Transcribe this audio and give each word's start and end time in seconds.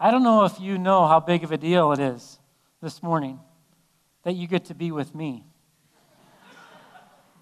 I 0.00 0.10
don't 0.10 0.22
know 0.22 0.44
if 0.44 0.60
you 0.60 0.78
know 0.78 1.06
how 1.06 1.18
big 1.18 1.42
of 1.42 1.50
a 1.50 1.56
deal 1.56 1.92
it 1.92 1.98
is 1.98 2.38
this 2.80 3.02
morning 3.02 3.40
that 4.22 4.34
you 4.34 4.46
get 4.46 4.66
to 4.66 4.74
be 4.74 4.92
with 4.92 5.14
me. 5.14 5.44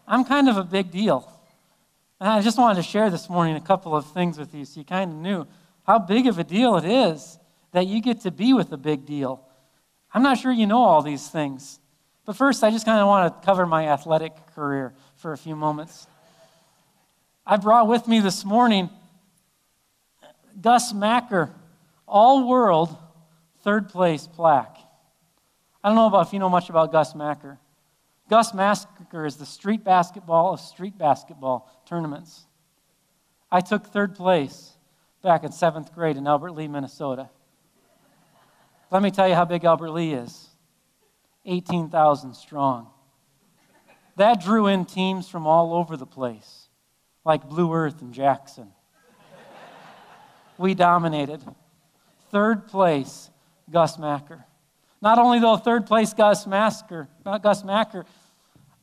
I'm 0.09 0.25
kind 0.25 0.49
of 0.49 0.57
a 0.57 0.65
big 0.65 0.91
deal. 0.91 1.31
And 2.19 2.31
I 2.31 2.41
just 2.41 2.57
wanted 2.59 2.77
to 2.77 2.83
share 2.83 3.11
this 3.11 3.29
morning 3.29 3.57
a 3.57 3.61
couple 3.61 3.95
of 3.95 4.07
things 4.13 4.39
with 4.39 4.55
you 4.55 4.65
so 4.65 4.81
you 4.81 4.85
kind 4.87 5.11
of 5.11 5.17
knew 5.19 5.47
how 5.87 5.99
big 5.99 6.27
of 6.27 6.39
a 6.39 6.45
deal 6.45 6.77
it 6.77 6.85
is 6.85 7.39
that 7.73 7.87
you 7.87 8.01
get 8.01 8.23
to 8.23 8.31
be 8.31 8.55
with 8.55 8.73
a 8.73 8.79
big 8.79 9.05
deal. 9.05 9.45
I'm 10.15 10.23
not 10.23 10.39
sure 10.39 10.51
you 10.51 10.67
know 10.67 10.83
all 10.83 11.03
these 11.03 11.29
things. 11.29 11.79
But 12.25 12.37
first, 12.37 12.65
I 12.65 12.71
just 12.71 12.87
kind 12.87 13.01
of 13.01 13.07
want 13.07 13.41
to 13.41 13.47
cover 13.47 13.67
my 13.67 13.89
athletic 13.89 14.33
career 14.55 14.95
for 15.17 15.33
a 15.33 15.39
few 15.39 15.55
moments. 15.55 16.07
I 17.47 17.59
brought 17.59 17.87
with 17.87 18.09
me 18.09 18.21
this 18.21 18.45
morning 18.45 18.89
Gus 20.61 20.95
Macker, 20.95 21.51
all 22.07 22.49
world 22.49 22.97
third 23.63 23.89
place 23.89 24.27
plaque. 24.27 24.79
I 25.83 25.89
don't 25.89 25.97
know 25.97 26.07
about 26.07 26.27
if 26.27 26.33
you 26.33 26.39
know 26.39 26.49
much 26.49 26.71
about 26.71 26.93
Gus 26.93 27.15
Macker. 27.15 27.59
Gus 28.29 28.55
Macker 28.55 29.25
is 29.25 29.37
the 29.37 29.47
street 29.47 29.85
basketball 29.85 30.53
of 30.53 30.61
street 30.61 30.99
basketball 30.99 31.71
tournaments. 31.87 32.47
I 33.51 33.61
took 33.61 33.87
third 33.87 34.15
place 34.15 34.73
back 35.23 35.45
in 35.45 35.53
seventh 35.53 35.95
grade 35.95 36.17
in 36.17 36.27
Albert 36.27 36.53
Lea, 36.53 36.69
Minnesota. 36.69 37.31
Let 38.91 39.03
me 39.03 39.11
tell 39.11 39.29
you 39.29 39.35
how 39.35 39.45
big 39.45 39.65
Albert 39.65 39.91
Lea 39.91 40.15
is 40.15 40.49
18,000 41.45 42.35
strong. 42.35 42.89
That 44.17 44.41
drew 44.41 44.67
in 44.67 44.85
teams 44.85 45.29
from 45.29 45.47
all 45.47 45.75
over 45.75 45.97
the 45.97 46.07
place, 46.07 46.69
like 47.25 47.49
Blue 47.49 47.73
Earth 47.73 48.01
and 48.01 48.13
Jackson. 48.15 48.73
we 50.59 50.75
dominated. 50.75 51.45
Third 52.37 52.69
place, 52.69 53.31
Gus 53.71 53.99
Macker. 53.99 54.45
Not 55.01 55.19
only 55.19 55.41
though 55.41 55.57
third 55.57 55.87
place 55.87 56.13
Gus 56.13 56.47
Macker, 56.47 57.09
not 57.25 57.43
Gus 57.43 57.65
Macker, 57.65 58.05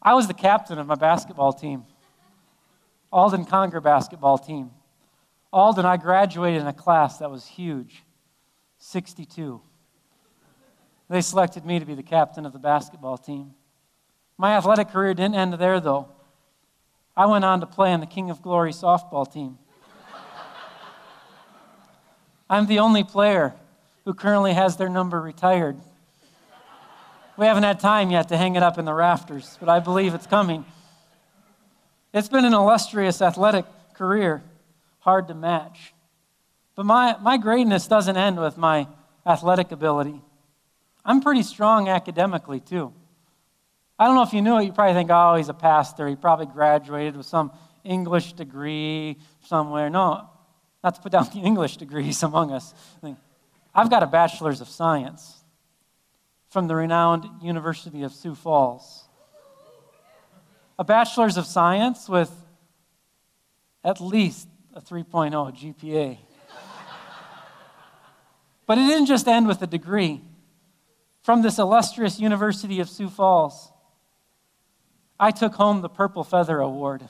I 0.02 0.16
was 0.16 0.26
the 0.26 0.34
captain 0.34 0.80
of 0.80 0.88
my 0.88 0.96
basketball 0.96 1.54
team. 1.54 1.86
Alden 3.12 3.46
Conger 3.46 3.80
basketball 3.80 4.40
team. 4.40 4.72
Alden, 5.52 5.86
I 5.86 5.98
graduated 5.98 6.62
in 6.62 6.68
a 6.68 6.74
class 6.74 7.20
that 7.20 7.30
was 7.30 7.46
huge 7.46 8.02
62. 8.80 9.62
They 11.08 11.22
selected 11.22 11.64
me 11.64 11.78
to 11.78 11.86
be 11.86 11.94
the 11.94 12.02
captain 12.02 12.48
of 12.48 12.54
the 12.54 12.60
basketball 12.60 13.20
team. 13.20 13.54
My 14.36 14.58
athletic 14.58 14.90
career 14.90 15.14
didn't 15.14 15.36
end 15.36 15.54
there, 15.54 15.80
though. 15.80 16.08
I 17.16 17.28
went 17.28 17.46
on 17.46 17.60
to 17.60 17.68
play 17.68 17.94
on 17.94 18.00
the 18.00 18.08
King 18.08 18.32
of 18.32 18.42
Glory 18.42 18.72
softball 18.72 19.32
team. 19.32 19.60
I'm 22.50 22.68
the 22.68 22.80
only 22.80 23.04
player 23.04 23.54
who 24.06 24.14
currently 24.14 24.54
has 24.54 24.78
their 24.78 24.90
number 24.90 25.22
retired. 25.22 25.78
We 27.38 27.46
haven't 27.46 27.64
had 27.64 27.80
time 27.80 28.12
yet 28.12 28.30
to 28.30 28.38
hang 28.38 28.56
it 28.56 28.64
up 28.64 28.78
in 28.78 28.86
the 28.86 28.94
rafters, 28.94 29.58
but 29.60 29.70
I 29.70 29.80
believe 29.80 30.14
it's 30.14 30.28
coming. 30.28 30.66
It's 32.14 32.30
been 32.30 32.46
an 32.46 32.54
illustrious 32.54 33.22
athletic 33.22 33.66
career, 33.96 34.44
hard 35.00 35.28
to 35.30 35.34
match. 35.34 35.94
But 36.76 36.86
my, 36.86 37.16
my 37.22 37.38
greatness 37.38 37.88
doesn't 37.88 38.18
end 38.18 38.40
with 38.40 38.58
my 38.58 38.88
athletic 39.26 39.72
ability. 39.72 40.22
I'm 41.04 41.22
pretty 41.22 41.44
strong 41.44 41.90
academically, 41.90 42.60
too. 42.60 42.94
I 43.98 44.06
don't 44.06 44.16
know 44.16 44.24
if 44.24 44.34
you 44.34 44.42
knew 44.42 44.58
it, 44.58 44.66
you 44.66 44.72
probably 44.72 44.94
think, 44.94 45.10
oh, 45.12 45.36
he's 45.36 45.50
a 45.50 45.54
pastor. 45.54 46.08
He 46.08 46.16
probably 46.16 46.46
graduated 46.46 47.16
with 47.16 47.26
some 47.26 47.52
English 47.84 48.34
degree 48.34 49.18
somewhere. 49.46 49.90
No, 49.90 50.30
not 50.84 50.96
to 50.96 51.02
put 51.02 51.12
down 51.12 51.30
the 51.34 51.40
English 51.44 51.78
degrees 51.78 52.22
among 52.24 52.52
us. 52.52 52.74
I've 53.74 53.90
got 53.90 54.04
a 54.04 54.08
bachelor's 54.08 54.62
of 54.62 54.68
science 54.68 55.44
from 56.50 56.68
the 56.68 56.76
renowned 56.76 57.26
University 57.42 58.04
of 58.04 58.12
Sioux 58.12 58.36
Falls. 58.36 59.06
A 60.78 60.84
bachelor's 60.84 61.38
of 61.38 61.46
science 61.46 62.08
with 62.10 62.32
at 63.84 64.00
least 64.00 64.48
a 64.74 64.82
3.0 64.82 65.32
GPA. 65.32 66.18
but 68.66 68.78
it 68.78 68.86
didn't 68.88 69.08
just 69.08 69.28
end 69.28 69.48
with 69.48 69.62
a 69.62 69.68
degree. 69.68 70.22
From 71.24 71.42
this 71.42 71.58
illustrious 71.58 72.20
University 72.20 72.80
of 72.80 72.90
Sioux 72.90 73.10
Falls, 73.10 73.72
I 75.20 75.32
took 75.32 75.56
home 75.56 75.82
the 75.82 75.90
Purple 75.90 76.24
Feather 76.24 76.60
Award. 76.60 77.08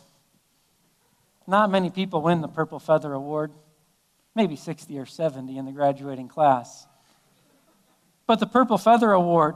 Not 1.48 1.72
many 1.72 1.90
people 1.90 2.22
win 2.22 2.42
the 2.42 2.48
Purple 2.48 2.80
Feather 2.80 3.12
Award, 3.12 3.52
maybe 4.36 4.56
60 4.56 4.98
or 4.98 5.06
70 5.06 5.58
in 5.58 5.66
the 5.66 5.72
graduating 5.72 6.28
class. 6.28 6.88
But 8.26 8.40
the 8.40 8.48
Purple 8.48 8.78
Feather 8.78 9.12
Award 9.12 9.56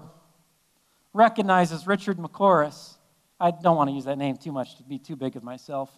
recognizes 1.14 1.88
Richard 1.88 2.18
McCorus. 2.18 2.96
I 3.40 3.52
don't 3.52 3.76
want 3.76 3.90
to 3.90 3.94
use 3.94 4.06
that 4.06 4.18
name 4.18 4.38
too 4.38 4.52
much 4.52 4.78
to 4.78 4.84
be 4.84 5.00
too 5.00 5.16
big 5.16 5.36
of 5.36 5.44
myself. 5.44 5.90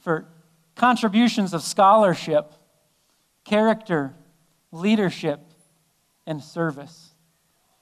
For 0.00 0.26
contributions 0.74 1.52
of 1.52 1.62
scholarship, 1.62 2.52
character, 3.44 4.14
leadership, 4.72 5.40
and 6.26 6.42
service. 6.42 7.10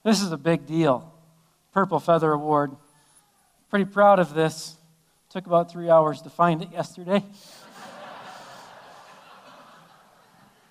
This 0.05 0.21
is 0.21 0.33
a 0.33 0.37
big 0.37 0.67
deal. 0.67 1.13
Purple 1.73 1.99
Feather 1.99 2.33
Award. 2.33 2.73
Pretty 3.71 3.87
proud 3.87 4.19
of 4.19 4.35
this. 4.35 4.77
Took 5.31 5.47
about 5.47 5.71
three 5.71 5.91
hours 5.91 6.23
to 6.23 6.31
find 6.31 6.63
it 6.63 6.71
yesterday. 6.73 7.25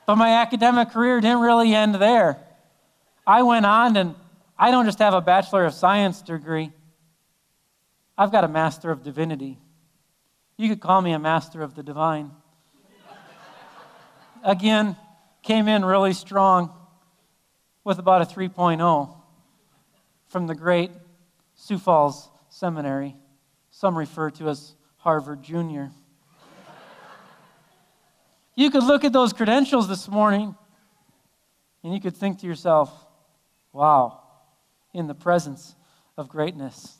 But 0.05 0.15
my 0.15 0.41
academic 0.41 0.91
career 0.91 1.21
didn't 1.21 1.41
really 1.41 1.73
end 1.73 1.95
there. 1.95 2.39
I 3.25 3.43
went 3.43 3.65
on 3.65 3.95
and 3.95 4.15
I 4.57 4.71
don't 4.71 4.85
just 4.85 4.99
have 4.99 5.13
a 5.13 5.21
Bachelor 5.21 5.65
of 5.65 5.73
Science 5.73 6.21
degree, 6.21 6.71
I've 8.17 8.31
got 8.31 8.43
a 8.43 8.47
Master 8.47 8.91
of 8.91 9.03
Divinity. 9.03 9.59
You 10.57 10.69
could 10.69 10.79
call 10.79 11.01
me 11.01 11.13
a 11.13 11.19
Master 11.19 11.61
of 11.63 11.73
the 11.73 11.81
Divine. 11.81 12.31
Again, 14.43 14.95
came 15.41 15.67
in 15.67 15.83
really 15.83 16.13
strong 16.13 16.71
with 17.83 17.97
about 17.97 18.21
a 18.21 18.25
3.0 18.25 19.15
from 20.27 20.47
the 20.47 20.55
great 20.55 20.91
Sioux 21.55 21.77
Falls 21.77 22.29
Seminary, 22.49 23.15
some 23.71 23.97
refer 23.97 24.29
to 24.31 24.49
as 24.49 24.75
Harvard 24.97 25.43
Junior. 25.43 25.91
You 28.55 28.69
could 28.69 28.83
look 28.83 29.03
at 29.03 29.13
those 29.13 29.33
credentials 29.33 29.87
this 29.87 30.07
morning 30.07 30.55
and 31.83 31.93
you 31.93 31.99
could 31.99 32.15
think 32.15 32.39
to 32.39 32.47
yourself, 32.47 32.91
Wow, 33.73 34.21
in 34.93 35.07
the 35.07 35.15
presence 35.15 35.75
of 36.15 36.29
greatness. 36.29 36.99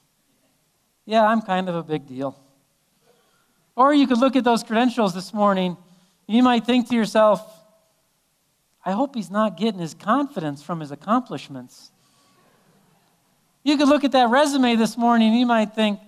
Yeah, 1.05 1.25
I'm 1.25 1.41
kind 1.41 1.69
of 1.69 1.75
a 1.75 1.83
big 1.83 2.07
deal. 2.07 2.39
Or 3.75 3.93
you 3.93 4.07
could 4.07 4.17
look 4.17 4.35
at 4.35 4.43
those 4.43 4.63
credentials 4.63 5.13
this 5.13 5.33
morning, 5.33 5.77
and 6.27 6.37
you 6.37 6.41
might 6.41 6.65
think 6.65 6.89
to 6.89 6.95
yourself, 6.95 7.41
I 8.83 8.91
hope 8.91 9.15
he's 9.15 9.29
not 9.29 9.55
getting 9.55 9.79
his 9.79 9.93
confidence 9.93 10.63
from 10.63 10.79
his 10.79 10.91
accomplishments. 10.91 11.91
You 13.63 13.77
could 13.77 13.87
look 13.87 14.03
at 14.03 14.11
that 14.13 14.29
resume 14.29 14.75
this 14.75 14.97
morning, 14.97 15.29
and 15.29 15.39
you 15.39 15.45
might 15.45 15.73
think, 15.75 15.99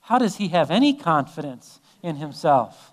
how 0.00 0.18
does 0.18 0.36
he 0.36 0.48
have 0.48 0.70
any 0.70 0.94
confidence 0.94 1.80
in 2.02 2.16
himself? 2.16 2.92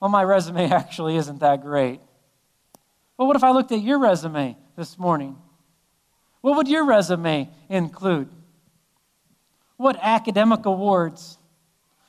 Well, 0.00 0.10
my 0.10 0.24
resume 0.24 0.70
actually 0.72 1.16
isn't 1.16 1.40
that 1.40 1.62
great. 1.62 2.00
But 3.16 3.26
what 3.26 3.36
if 3.36 3.44
I 3.44 3.50
looked 3.50 3.70
at 3.72 3.82
your 3.82 3.98
resume 3.98 4.56
this 4.76 4.98
morning? 4.98 5.36
What 6.40 6.56
would 6.56 6.68
your 6.68 6.86
resume 6.86 7.50
include? 7.68 8.28
What 9.76 9.98
academic 10.00 10.64
awards? 10.64 11.38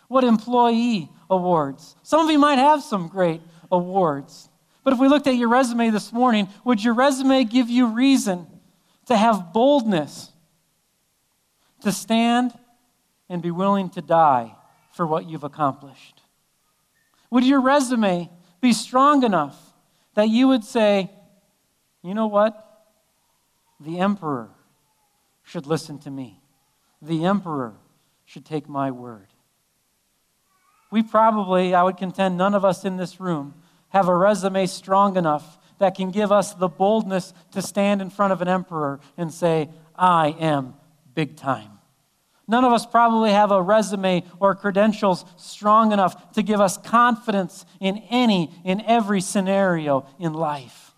What 0.07 0.23
employee 0.23 1.09
awards? 1.29 1.95
Some 2.03 2.25
of 2.25 2.31
you 2.31 2.39
might 2.39 2.57
have 2.57 2.81
some 2.81 3.07
great 3.07 3.41
awards. 3.71 4.49
But 4.83 4.93
if 4.93 4.99
we 4.99 5.07
looked 5.07 5.27
at 5.27 5.35
your 5.35 5.49
resume 5.49 5.89
this 5.89 6.11
morning, 6.11 6.47
would 6.63 6.83
your 6.83 6.93
resume 6.93 7.43
give 7.43 7.69
you 7.69 7.87
reason 7.87 8.47
to 9.07 9.15
have 9.15 9.53
boldness, 9.53 10.31
to 11.81 11.91
stand 11.91 12.53
and 13.29 13.41
be 13.41 13.51
willing 13.51 13.89
to 13.91 14.01
die 14.01 14.55
for 14.93 15.05
what 15.05 15.29
you've 15.29 15.43
accomplished? 15.43 16.20
Would 17.31 17.45
your 17.45 17.61
resume 17.61 18.29
be 18.59 18.73
strong 18.73 19.23
enough 19.23 19.57
that 20.13 20.29
you 20.29 20.47
would 20.49 20.63
say, 20.63 21.09
you 22.03 22.13
know 22.13 22.27
what? 22.27 22.67
The 23.79 23.99
emperor 23.99 24.49
should 25.43 25.65
listen 25.65 25.97
to 25.99 26.11
me. 26.11 26.41
The 27.01 27.25
emperor 27.25 27.73
should 28.25 28.45
take 28.45 28.69
my 28.69 28.91
word. 28.91 29.27
We 30.91 31.01
probably, 31.01 31.73
I 31.73 31.83
would 31.83 31.97
contend, 31.97 32.37
none 32.37 32.53
of 32.53 32.65
us 32.65 32.85
in 32.85 32.97
this 32.97 33.19
room 33.19 33.55
have 33.89 34.07
a 34.07 34.15
resume 34.15 34.65
strong 34.67 35.17
enough 35.17 35.57
that 35.79 35.95
can 35.95 36.11
give 36.11 36.31
us 36.31 36.53
the 36.53 36.67
boldness 36.67 37.33
to 37.51 37.61
stand 37.61 38.01
in 38.01 38.09
front 38.09 38.33
of 38.33 38.41
an 38.41 38.47
emperor 38.47 38.99
and 39.17 39.33
say, 39.33 39.69
I 39.95 40.35
am 40.39 40.75
big 41.15 41.35
time. 41.37 41.80
None 42.47 42.65
of 42.65 42.73
us 42.73 42.85
probably 42.85 43.31
have 43.31 43.51
a 43.51 43.61
resume 43.61 44.23
or 44.39 44.55
credentials 44.55 45.25
strong 45.37 45.91
enough 45.91 46.33
to 46.33 46.43
give 46.43 46.59
us 46.59 46.77
confidence 46.77 47.65
in 47.79 47.97
any, 48.09 48.51
in 48.65 48.81
every 48.81 49.21
scenario 49.21 50.05
in 50.19 50.33
life. 50.33 50.93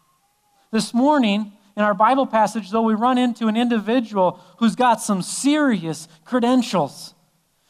This 0.72 0.94
morning, 0.94 1.52
in 1.76 1.84
our 1.84 1.94
Bible 1.94 2.26
passage, 2.26 2.72
though, 2.72 2.82
we 2.82 2.96
run 2.96 3.18
into 3.18 3.48
an 3.48 3.58
individual 3.58 4.40
who's 4.58 4.76
got 4.76 5.02
some 5.02 5.22
serious 5.22 6.08
credentials. 6.26 7.14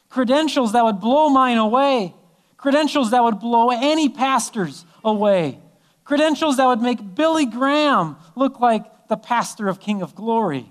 Credentials 0.10 0.74
that 0.74 0.84
would 0.84 1.00
blow 1.00 1.30
mine 1.30 1.58
away. 1.58 2.14
Credentials 2.58 3.12
that 3.12 3.24
would 3.24 3.40
blow 3.40 3.70
any 3.70 4.10
pastors 4.10 4.86
away. 5.04 5.60
Credentials 6.04 6.58
that 6.58 6.68
would 6.68 6.82
make 6.82 7.16
Billy 7.16 7.46
Graham 7.46 8.18
look 8.36 8.60
like 8.60 9.08
the 9.08 9.18
pastor 9.18 9.68
of 9.68 9.80
King 9.80 10.02
of 10.02 10.16
Glory. 10.16 10.70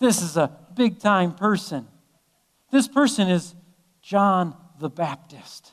This 0.00 0.22
is 0.22 0.36
a 0.36 0.50
big 0.74 0.98
time 0.98 1.34
person. 1.34 1.86
This 2.70 2.88
person 2.88 3.28
is 3.28 3.54
John 4.02 4.56
the 4.78 4.90
Baptist. 4.90 5.72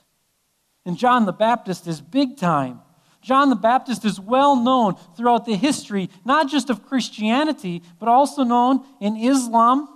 And 0.86 0.98
John 0.98 1.26
the 1.26 1.34
Baptist 1.34 1.88
is 1.88 2.02
big 2.02 2.38
time. 2.38 2.82
John 3.22 3.50
the 3.50 3.56
Baptist 3.56 4.06
is 4.06 4.20
well 4.20 4.56
known 4.56 4.96
throughout 5.18 5.46
the 5.46 5.56
history, 5.56 6.10
not 6.24 6.48
just 6.48 6.70
of 6.70 6.86
Christianity, 6.86 7.82
but 8.00 8.08
also 8.08 8.44
known 8.44 8.86
in 9.02 9.18
Islam 9.18 9.90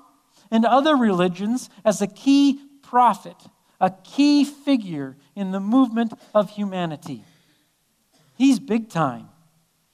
and 0.50 0.66
other 0.66 0.96
religions 0.96 1.70
as 1.86 2.02
a 2.02 2.08
key 2.08 2.60
prophet, 2.82 3.36
a 3.80 3.92
key 4.04 4.44
figure 4.44 5.16
in 5.36 5.52
the 5.52 5.60
movement 5.60 6.14
of 6.34 6.50
humanity. 6.50 7.24
He's 8.36 8.60
big 8.60 8.90
time. 8.90 9.29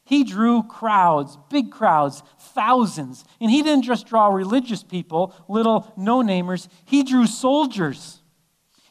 He 0.05 0.23
drew 0.23 0.61
crowds, 0.61 1.37
big 1.49 1.71
crowds, 1.71 2.21
thousands. 2.39 3.25
And 3.41 3.49
he 3.49 3.63
didn't 3.63 3.83
just 3.83 4.05
draw 4.05 4.27
religious 4.27 4.83
people, 4.83 5.33
little 5.49 5.91
no 5.97 6.21
namers, 6.21 6.67
he 6.85 7.03
drew 7.03 7.25
soldiers. 7.25 8.21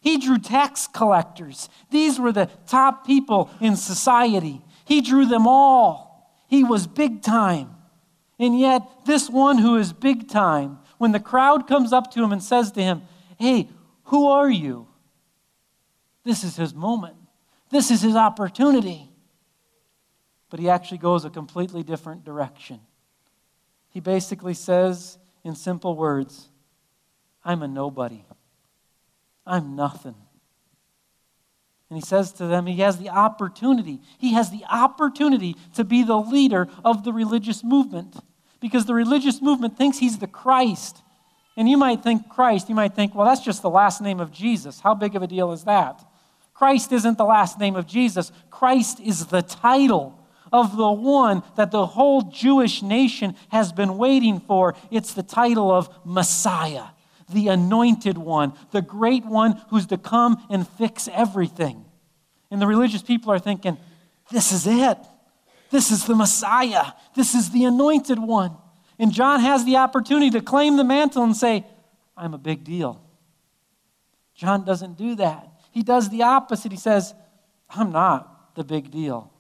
He 0.00 0.18
drew 0.18 0.38
tax 0.38 0.86
collectors. 0.86 1.70
These 1.90 2.18
were 2.18 2.32
the 2.32 2.50
top 2.66 3.06
people 3.06 3.48
in 3.60 3.76
society. 3.76 4.60
He 4.84 5.00
drew 5.00 5.24
them 5.24 5.46
all. 5.46 6.30
He 6.48 6.64
was 6.64 6.86
big 6.86 7.22
time. 7.22 7.70
And 8.38 8.58
yet, 8.58 8.82
this 9.06 9.30
one 9.30 9.58
who 9.58 9.76
is 9.76 9.92
big 9.92 10.28
time, 10.28 10.78
when 10.98 11.12
the 11.12 11.20
crowd 11.20 11.68
comes 11.68 11.92
up 11.92 12.10
to 12.10 12.24
him 12.24 12.32
and 12.32 12.42
says 12.42 12.72
to 12.72 12.82
him, 12.82 13.02
Hey, 13.38 13.70
who 14.04 14.26
are 14.26 14.50
you? 14.50 14.88
This 16.24 16.42
is 16.42 16.56
his 16.56 16.74
moment. 16.74 17.16
This 17.70 17.90
is 17.90 18.02
his 18.02 18.16
opportunity 18.16 19.13
but 20.54 20.60
he 20.60 20.70
actually 20.70 20.98
goes 20.98 21.24
a 21.24 21.30
completely 21.30 21.82
different 21.82 22.24
direction. 22.24 22.78
He 23.88 23.98
basically 23.98 24.54
says, 24.54 25.18
in 25.42 25.56
simple 25.56 25.96
words, 25.96 26.48
I'm 27.44 27.60
a 27.64 27.66
nobody. 27.66 28.24
I'm 29.44 29.74
nothing. 29.74 30.14
And 31.90 31.98
he 31.98 32.00
says 32.00 32.30
to 32.34 32.46
them, 32.46 32.66
he 32.66 32.76
has 32.82 32.98
the 32.98 33.08
opportunity. 33.08 34.00
He 34.16 34.34
has 34.34 34.52
the 34.52 34.62
opportunity 34.70 35.56
to 35.74 35.82
be 35.82 36.04
the 36.04 36.20
leader 36.20 36.68
of 36.84 37.02
the 37.02 37.12
religious 37.12 37.64
movement 37.64 38.14
because 38.60 38.86
the 38.86 38.94
religious 38.94 39.42
movement 39.42 39.76
thinks 39.76 39.98
he's 39.98 40.18
the 40.18 40.28
Christ. 40.28 41.02
And 41.56 41.68
you 41.68 41.76
might 41.76 42.04
think 42.04 42.28
Christ, 42.28 42.68
you 42.68 42.76
might 42.76 42.94
think, 42.94 43.12
well, 43.12 43.26
that's 43.26 43.44
just 43.44 43.62
the 43.62 43.70
last 43.70 44.00
name 44.00 44.20
of 44.20 44.30
Jesus. 44.30 44.78
How 44.78 44.94
big 44.94 45.16
of 45.16 45.22
a 45.24 45.26
deal 45.26 45.50
is 45.50 45.64
that? 45.64 46.04
Christ 46.52 46.92
isn't 46.92 47.18
the 47.18 47.24
last 47.24 47.58
name 47.58 47.74
of 47.74 47.88
Jesus, 47.88 48.30
Christ 48.50 49.00
is 49.00 49.26
the 49.26 49.42
title 49.42 50.20
of 50.54 50.76
the 50.76 50.92
one 50.92 51.42
that 51.56 51.72
the 51.72 51.84
whole 51.84 52.22
Jewish 52.22 52.80
nation 52.80 53.34
has 53.48 53.72
been 53.72 53.98
waiting 53.98 54.38
for. 54.38 54.76
It's 54.88 55.12
the 55.12 55.24
title 55.24 55.72
of 55.72 55.88
Messiah, 56.04 56.84
the 57.28 57.48
anointed 57.48 58.16
one, 58.16 58.52
the 58.70 58.80
great 58.80 59.24
one 59.24 59.60
who's 59.70 59.86
to 59.88 59.98
come 59.98 60.40
and 60.48 60.66
fix 60.66 61.08
everything. 61.08 61.84
And 62.52 62.62
the 62.62 62.68
religious 62.68 63.02
people 63.02 63.32
are 63.32 63.40
thinking, 63.40 63.76
this 64.30 64.52
is 64.52 64.64
it. 64.68 64.98
This 65.72 65.90
is 65.90 66.06
the 66.06 66.14
Messiah. 66.14 66.92
This 67.16 67.34
is 67.34 67.50
the 67.50 67.64
anointed 67.64 68.20
one. 68.20 68.56
And 68.96 69.12
John 69.12 69.40
has 69.40 69.64
the 69.64 69.78
opportunity 69.78 70.30
to 70.30 70.40
claim 70.40 70.76
the 70.76 70.84
mantle 70.84 71.24
and 71.24 71.36
say, 71.36 71.66
I'm 72.16 72.32
a 72.32 72.38
big 72.38 72.62
deal. 72.62 73.02
John 74.36 74.64
doesn't 74.64 74.96
do 74.96 75.16
that. 75.16 75.48
He 75.72 75.82
does 75.82 76.10
the 76.10 76.22
opposite. 76.22 76.70
He 76.70 76.78
says, 76.78 77.12
I'm 77.68 77.90
not 77.90 78.54
the 78.54 78.62
big 78.62 78.92
deal. 78.92 79.33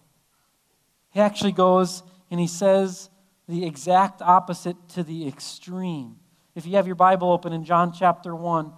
He 1.14 1.20
actually 1.20 1.52
goes 1.52 2.02
and 2.30 2.40
he 2.40 2.48
says 2.48 3.08
the 3.48 3.64
exact 3.64 4.20
opposite 4.20 4.76
to 4.90 5.04
the 5.04 5.28
extreme. 5.28 6.16
If 6.56 6.66
you 6.66 6.74
have 6.74 6.86
your 6.86 6.96
Bible 6.96 7.30
open 7.30 7.52
in 7.52 7.64
John 7.64 7.92
chapter 7.92 8.34
1, 8.34 8.72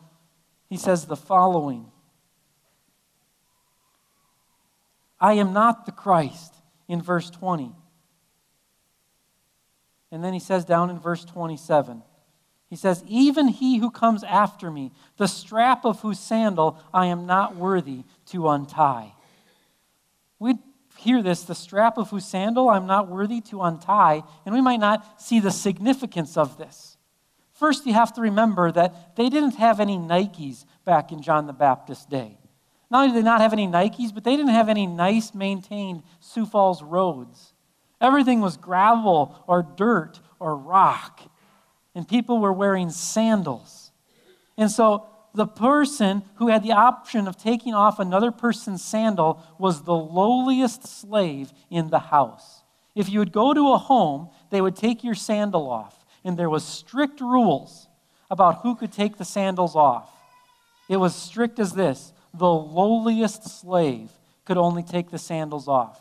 he 0.68 0.76
says 0.76 1.06
the 1.06 1.16
following 1.16 1.90
I 5.18 5.32
am 5.32 5.54
not 5.54 5.86
the 5.86 5.92
Christ 5.92 6.54
in 6.88 7.00
verse 7.00 7.30
20. 7.30 7.72
And 10.12 10.22
then 10.22 10.34
he 10.34 10.38
says 10.38 10.66
down 10.66 10.90
in 10.90 10.98
verse 10.98 11.24
27, 11.24 12.02
he 12.68 12.76
says, 12.76 13.02
Even 13.08 13.48
he 13.48 13.78
who 13.78 13.90
comes 13.90 14.22
after 14.22 14.70
me, 14.70 14.92
the 15.16 15.26
strap 15.26 15.86
of 15.86 16.00
whose 16.00 16.20
sandal 16.20 16.78
I 16.92 17.06
am 17.06 17.24
not 17.24 17.56
worthy 17.56 18.04
to 18.26 18.48
untie. 18.50 19.14
We'd 20.38 20.58
hear 21.06 21.22
this 21.22 21.42
the 21.42 21.54
strap 21.54 21.96
of 21.96 22.10
whose 22.10 22.26
sandal 22.26 22.68
I'm 22.68 22.86
not 22.86 23.08
worthy 23.08 23.40
to 23.42 23.62
untie, 23.62 24.22
and 24.44 24.54
we 24.54 24.60
might 24.60 24.80
not 24.80 25.20
see 25.20 25.40
the 25.40 25.50
significance 25.50 26.36
of 26.36 26.58
this. 26.58 26.96
First, 27.52 27.86
you 27.86 27.94
have 27.94 28.12
to 28.14 28.20
remember 28.20 28.70
that 28.72 29.16
they 29.16 29.30
didn't 29.30 29.54
have 29.54 29.80
any 29.80 29.96
Nikes 29.96 30.66
back 30.84 31.10
in 31.12 31.22
John 31.22 31.46
the 31.46 31.54
Baptist's 31.54 32.04
day. 32.04 32.38
Not 32.90 32.98
only 32.98 33.14
did 33.14 33.18
they 33.20 33.24
not 33.24 33.40
have 33.40 33.54
any 33.54 33.66
Nikes, 33.66 34.12
but 34.12 34.24
they 34.24 34.36
didn't 34.36 34.52
have 34.52 34.68
any 34.68 34.86
nice 34.86 35.34
maintained 35.34 36.02
Sioux 36.20 36.44
Falls 36.44 36.82
roads. 36.82 37.54
Everything 38.00 38.40
was 38.42 38.56
gravel 38.56 39.42
or 39.46 39.62
dirt 39.62 40.20
or 40.38 40.54
rock, 40.54 41.20
and 41.94 42.06
people 42.06 42.38
were 42.38 42.52
wearing 42.52 42.90
sandals. 42.90 43.90
And 44.58 44.70
so 44.70 45.08
the 45.36 45.46
person 45.46 46.22
who 46.36 46.48
had 46.48 46.62
the 46.62 46.72
option 46.72 47.28
of 47.28 47.36
taking 47.36 47.74
off 47.74 47.98
another 47.98 48.32
person's 48.32 48.82
sandal 48.82 49.42
was 49.58 49.82
the 49.82 49.94
lowliest 49.94 50.86
slave 50.86 51.52
in 51.70 51.90
the 51.90 51.98
house. 51.98 52.62
If 52.94 53.10
you 53.10 53.18
would 53.18 53.32
go 53.32 53.52
to 53.52 53.72
a 53.72 53.78
home, 53.78 54.30
they 54.50 54.62
would 54.62 54.74
take 54.74 55.04
your 55.04 55.14
sandal 55.14 55.68
off, 55.70 56.06
and 56.24 56.38
there 56.38 56.48
was 56.48 56.64
strict 56.64 57.20
rules 57.20 57.86
about 58.30 58.62
who 58.62 58.74
could 58.74 58.92
take 58.92 59.18
the 59.18 59.26
sandals 59.26 59.76
off. 59.76 60.10
It 60.88 60.96
was 60.96 61.14
strict 61.14 61.58
as 61.58 61.72
this 61.72 62.14
the 62.32 62.48
lowliest 62.48 63.44
slave 63.60 64.10
could 64.46 64.56
only 64.56 64.82
take 64.82 65.10
the 65.10 65.18
sandals 65.18 65.68
off. 65.68 66.00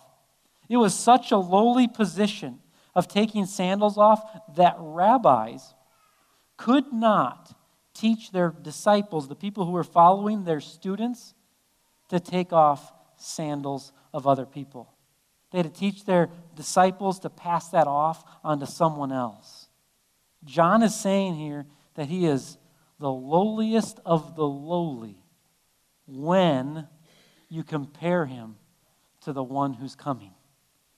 It 0.69 0.77
was 0.77 0.97
such 0.97 1.31
a 1.31 1.37
lowly 1.37 1.87
position 1.87 2.59
of 2.95 3.09
taking 3.09 3.45
sandals 3.45 3.97
off 3.97 4.21
that 4.55 4.75
rabbis 4.79 5.73
could 6.57 6.93
not 6.93 7.53
teach 7.95 8.31
their 8.31 8.53
disciples, 8.61 9.27
the 9.27 9.35
people 9.35 9.65
who 9.65 9.71
were 9.71 9.83
following 9.83 10.43
their 10.43 10.59
students, 10.59 11.33
to 12.09 12.19
take 12.19 12.53
off 12.53 12.93
sandals 13.17 13.91
of 14.13 14.27
other 14.27 14.45
people. 14.45 14.93
They 15.51 15.59
had 15.59 15.73
to 15.73 15.79
teach 15.79 16.05
their 16.05 16.29
disciples 16.55 17.19
to 17.21 17.29
pass 17.29 17.69
that 17.69 17.87
off 17.87 18.23
onto 18.43 18.65
someone 18.65 19.11
else. 19.11 19.69
John 20.43 20.83
is 20.83 20.93
saying 20.93 21.35
here 21.35 21.65
that 21.95 22.07
he 22.07 22.25
is 22.25 22.57
the 22.99 23.11
lowliest 23.11 23.99
of 24.05 24.35
the 24.35 24.45
lowly 24.45 25.23
when 26.07 26.87
you 27.49 27.63
compare 27.63 28.25
him 28.25 28.57
to 29.21 29.33
the 29.33 29.43
one 29.43 29.73
who's 29.73 29.95
coming. 29.95 30.33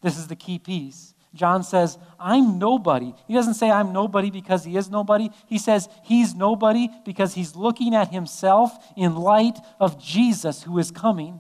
This 0.02 0.18
is 0.18 0.28
the 0.28 0.36
key 0.36 0.60
piece. 0.60 1.14
John 1.34 1.64
says, 1.64 1.98
I'm 2.20 2.58
nobody. 2.58 3.14
He 3.28 3.34
doesn't 3.34 3.56
say 3.56 3.70
I'm 3.70 3.94
nobody 3.94 4.32
because 4.32 4.64
he 4.64 4.78
is 4.78 4.90
nobody. 4.90 5.30
He 5.48 5.58
says 5.58 5.88
he's 6.04 6.34
nobody 6.34 6.90
because 7.06 7.34
he's 7.34 7.56
looking 7.56 7.94
at 7.94 8.12
himself 8.12 8.72
in 8.96 9.16
light 9.16 9.58
of 9.80 10.02
Jesus 10.02 10.64
who 10.64 10.80
is 10.80 10.92
coming. 10.92 11.40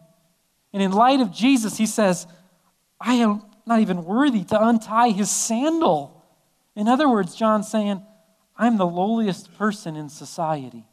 And 0.73 0.83
in 0.83 0.91
light 0.91 1.19
of 1.19 1.31
Jesus, 1.31 1.77
he 1.77 1.85
says, 1.85 2.27
I 2.99 3.15
am 3.15 3.43
not 3.65 3.79
even 3.79 4.03
worthy 4.03 4.43
to 4.45 4.67
untie 4.67 5.09
his 5.09 5.31
sandal. 5.31 6.23
In 6.75 6.87
other 6.87 7.09
words, 7.09 7.35
John's 7.35 7.69
saying, 7.69 8.03
I'm 8.55 8.77
the 8.77 8.87
lowliest 8.87 9.55
person 9.57 9.95
in 9.95 10.09
society 10.09 10.85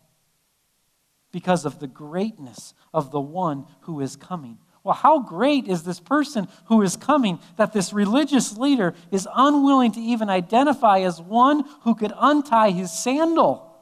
because 1.32 1.64
of 1.64 1.80
the 1.80 1.86
greatness 1.86 2.74
of 2.92 3.10
the 3.10 3.20
one 3.20 3.66
who 3.82 4.00
is 4.00 4.16
coming. 4.16 4.58
Well, 4.84 4.94
how 4.94 5.20
great 5.20 5.66
is 5.66 5.82
this 5.82 5.98
person 5.98 6.46
who 6.66 6.82
is 6.82 6.96
coming 6.96 7.40
that 7.56 7.72
this 7.72 7.94
religious 7.94 8.56
leader 8.58 8.94
is 9.10 9.26
unwilling 9.34 9.92
to 9.92 10.00
even 10.00 10.28
identify 10.28 11.00
as 11.00 11.22
one 11.22 11.64
who 11.80 11.94
could 11.94 12.12
untie 12.16 12.70
his 12.70 12.92
sandal? 12.92 13.74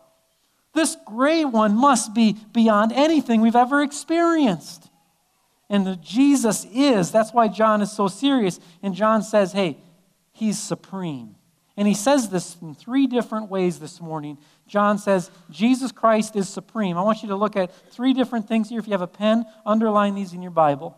This 0.75 0.97
great 1.05 1.47
one 1.47 1.77
must 1.77 2.15
be 2.15 2.37
beyond 2.53 2.93
anything 2.93 3.41
we've 3.41 3.57
ever 3.57 3.83
experienced. 3.83 4.89
And 5.69 5.85
the 5.87 5.97
Jesus 5.97 6.67
is. 6.73 7.11
That's 7.11 7.33
why 7.33 7.49
John 7.49 7.83
is 7.83 7.91
so 7.91 8.07
serious. 8.07 8.61
And 8.81 8.95
John 8.95 9.25
says, 9.25 9.53
hey, 9.53 9.79
he's 10.31 10.59
supreme. 10.59 11.35
And 11.77 11.89
he 11.89 11.95
says 11.95 12.29
this 12.29 12.57
in 12.63 12.75
three 12.75 13.07
different 13.07 13.51
ways 13.51 13.81
this 13.81 14.01
morning. 14.01 14.39
John 14.73 14.97
says, 14.97 15.31
Jesus 15.51 15.93
Christ 15.93 16.35
is 16.35 16.49
supreme. 16.49 16.97
I 16.97 17.03
want 17.03 17.23
you 17.23 17.29
to 17.29 17.37
look 17.37 17.57
at 17.57 17.71
three 17.93 18.15
different 18.15 18.49
things 18.49 18.71
here. 18.71 18.79
If 18.79 18.87
you 18.87 18.93
have 18.93 19.03
a 19.03 19.07
pen, 19.07 19.45
underline 19.67 20.15
these 20.15 20.33
in 20.33 20.41
your 20.41 20.51
Bible. 20.51 20.97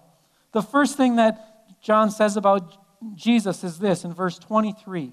The 0.52 0.62
first 0.62 0.96
thing 0.96 1.16
that 1.16 1.80
John 1.82 2.12
says 2.12 2.36
about 2.36 2.78
Jesus 3.16 3.64
is 3.64 3.80
this 3.80 4.04
in 4.04 4.14
verse 4.14 4.38
23. 4.38 5.12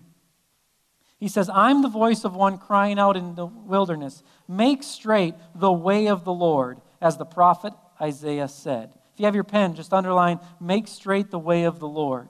He 1.20 1.28
says, 1.28 1.50
I'm 1.50 1.82
the 1.82 1.90
voice 1.90 2.24
of 2.24 2.36
one 2.36 2.60
crying 2.60 3.00
out 3.00 3.18
in 3.18 3.34
the 3.34 3.48
wilderness, 3.48 4.22
make 4.48 4.84
straight 4.84 5.34
the 5.56 5.72
way 5.72 6.06
of 6.06 6.24
the 6.24 6.32
Lord, 6.32 6.82
as 7.02 7.18
the 7.18 7.26
prophet 7.26 7.74
Isaiah 8.00 8.48
said. 8.48 8.92
If 9.16 9.20
you 9.20 9.26
have 9.26 9.34
your 9.34 9.44
pen, 9.44 9.74
just 9.74 9.92
underline, 9.92 10.40
make 10.60 10.88
straight 10.88 11.32
the 11.32 11.40
way 11.40 11.64
of 11.64 11.80
the 11.80 11.88
Lord. 11.88 12.30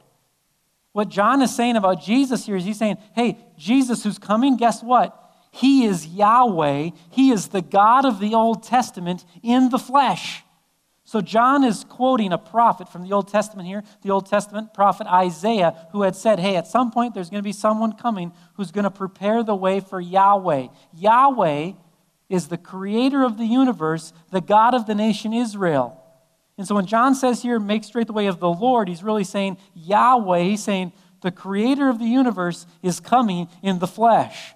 What 0.93 1.09
John 1.09 1.41
is 1.41 1.53
saying 1.53 1.75
about 1.75 2.01
Jesus 2.01 2.45
here 2.45 2.55
is 2.55 2.63
he's 2.63 2.79
saying, 2.79 2.99
hey, 3.15 3.37
Jesus 3.57 4.05
who's 4.05 4.17
coming, 4.17 4.55
guess 4.55 4.81
what? 4.81 5.17
He 5.51 5.85
is 5.85 6.07
Yahweh. 6.07 6.91
He 7.09 7.31
is 7.31 7.49
the 7.49 7.61
God 7.61 8.05
of 8.05 8.19
the 8.19 8.33
Old 8.33 8.63
Testament 8.63 9.25
in 9.43 9.69
the 9.69 9.79
flesh. 9.79 10.43
So, 11.03 11.19
John 11.19 11.65
is 11.65 11.83
quoting 11.83 12.31
a 12.31 12.37
prophet 12.37 12.87
from 12.87 13.03
the 13.03 13.11
Old 13.11 13.27
Testament 13.27 13.67
here, 13.67 13.83
the 14.01 14.11
Old 14.11 14.27
Testament 14.27 14.73
prophet 14.73 15.07
Isaiah, 15.07 15.87
who 15.91 16.03
had 16.03 16.15
said, 16.15 16.39
Hey, 16.39 16.55
at 16.55 16.67
some 16.67 16.89
point 16.89 17.13
there's 17.13 17.29
going 17.29 17.43
to 17.43 17.47
be 17.47 17.51
someone 17.51 17.91
coming 17.91 18.31
who's 18.53 18.71
going 18.71 18.85
to 18.85 18.91
prepare 18.91 19.43
the 19.43 19.55
way 19.55 19.81
for 19.81 19.99
Yahweh. 19.99 20.67
Yahweh 20.93 21.73
is 22.29 22.47
the 22.47 22.57
creator 22.57 23.25
of 23.25 23.37
the 23.37 23.45
universe, 23.45 24.13
the 24.31 24.39
God 24.39 24.73
of 24.73 24.85
the 24.85 24.95
nation 24.95 25.33
Israel. 25.33 26.01
And 26.57 26.65
so, 26.65 26.75
when 26.75 26.85
John 26.85 27.13
says 27.13 27.41
here, 27.41 27.59
make 27.59 27.83
straight 27.83 28.07
the 28.07 28.13
way 28.13 28.27
of 28.27 28.39
the 28.39 28.49
Lord, 28.49 28.87
he's 28.87 29.03
really 29.03 29.25
saying 29.25 29.57
Yahweh. 29.73 30.43
He's 30.43 30.63
saying 30.63 30.93
the 31.21 31.31
creator 31.31 31.89
of 31.89 31.99
the 31.99 32.05
universe 32.05 32.65
is 32.81 33.01
coming 33.01 33.49
in 33.61 33.79
the 33.79 33.87
flesh. 33.87 34.53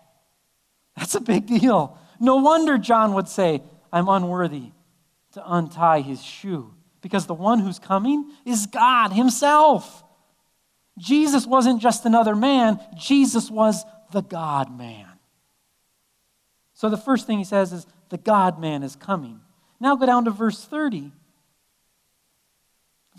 That's 0.95 1.15
a 1.15 1.21
big 1.21 1.47
deal. 1.47 1.97
No 2.19 2.37
wonder 2.37 2.77
John 2.77 3.13
would 3.13 3.27
say, 3.27 3.61
I'm 3.91 4.07
unworthy 4.07 4.71
to 5.33 5.43
untie 5.45 6.01
his 6.01 6.23
shoe 6.23 6.73
because 7.05 7.27
the 7.27 7.35
one 7.35 7.59
who's 7.59 7.77
coming 7.77 8.31
is 8.45 8.65
God 8.65 9.11
Himself. 9.11 10.03
Jesus 10.97 11.45
wasn't 11.45 11.79
just 11.79 12.03
another 12.03 12.35
man, 12.35 12.79
Jesus 12.97 13.51
was 13.51 13.83
the 14.11 14.23
God 14.23 14.75
man. 14.75 15.05
So 16.73 16.89
the 16.89 16.97
first 16.97 17.27
thing 17.27 17.37
he 17.37 17.43
says 17.43 17.73
is, 17.73 17.85
the 18.09 18.17
God 18.17 18.59
man 18.59 18.81
is 18.81 18.95
coming. 18.95 19.39
Now 19.79 19.95
go 19.95 20.07
down 20.07 20.25
to 20.25 20.31
verse 20.31 20.65
30. 20.65 21.11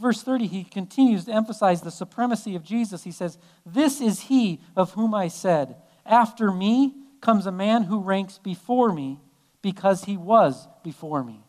Verse 0.00 0.20
30, 0.20 0.48
he 0.48 0.64
continues 0.64 1.26
to 1.26 1.32
emphasize 1.32 1.80
the 1.80 1.92
supremacy 1.92 2.56
of 2.56 2.64
Jesus. 2.64 3.04
He 3.04 3.12
says, 3.12 3.38
This 3.64 4.00
is 4.00 4.22
he 4.22 4.60
of 4.74 4.94
whom 4.94 5.14
I 5.14 5.28
said, 5.28 5.76
After 6.04 6.50
me 6.50 6.92
comes 7.26 7.44
a 7.44 7.50
man 7.50 7.82
who 7.82 7.98
ranks 7.98 8.38
before 8.38 8.92
me 8.92 9.20
because 9.60 10.04
he 10.04 10.16
was 10.16 10.68
before 10.84 11.24
me. 11.24 11.42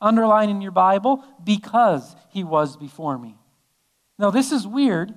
Underline 0.00 0.48
in 0.48 0.60
your 0.60 0.70
Bible, 0.70 1.24
because 1.42 2.14
he 2.30 2.44
was 2.44 2.76
before 2.76 3.18
me. 3.18 3.36
Now, 4.16 4.30
this 4.30 4.52
is 4.52 4.64
weird. 4.64 5.12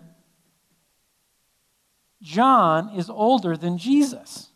John 2.19 2.89
is 2.95 3.11
older 3.11 3.55
than 3.55 3.77
Jesus. 3.77 4.49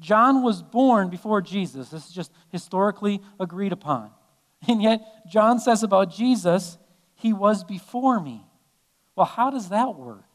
John 0.00 0.42
was 0.42 0.64
born 0.64 1.10
before 1.10 1.40
Jesus. 1.40 1.90
This 1.90 2.08
is 2.08 2.12
just 2.12 2.32
historically 2.50 3.22
agreed 3.38 3.72
upon. 3.72 4.10
And 4.66 4.82
yet, 4.82 5.02
John 5.30 5.60
says 5.60 5.82
about 5.82 6.10
Jesus, 6.10 6.78
he 7.14 7.34
was 7.34 7.62
before 7.62 8.18
me. 8.18 8.46
Well, 9.14 9.26
how 9.26 9.50
does 9.50 9.68
that 9.68 9.94
work? 9.94 10.33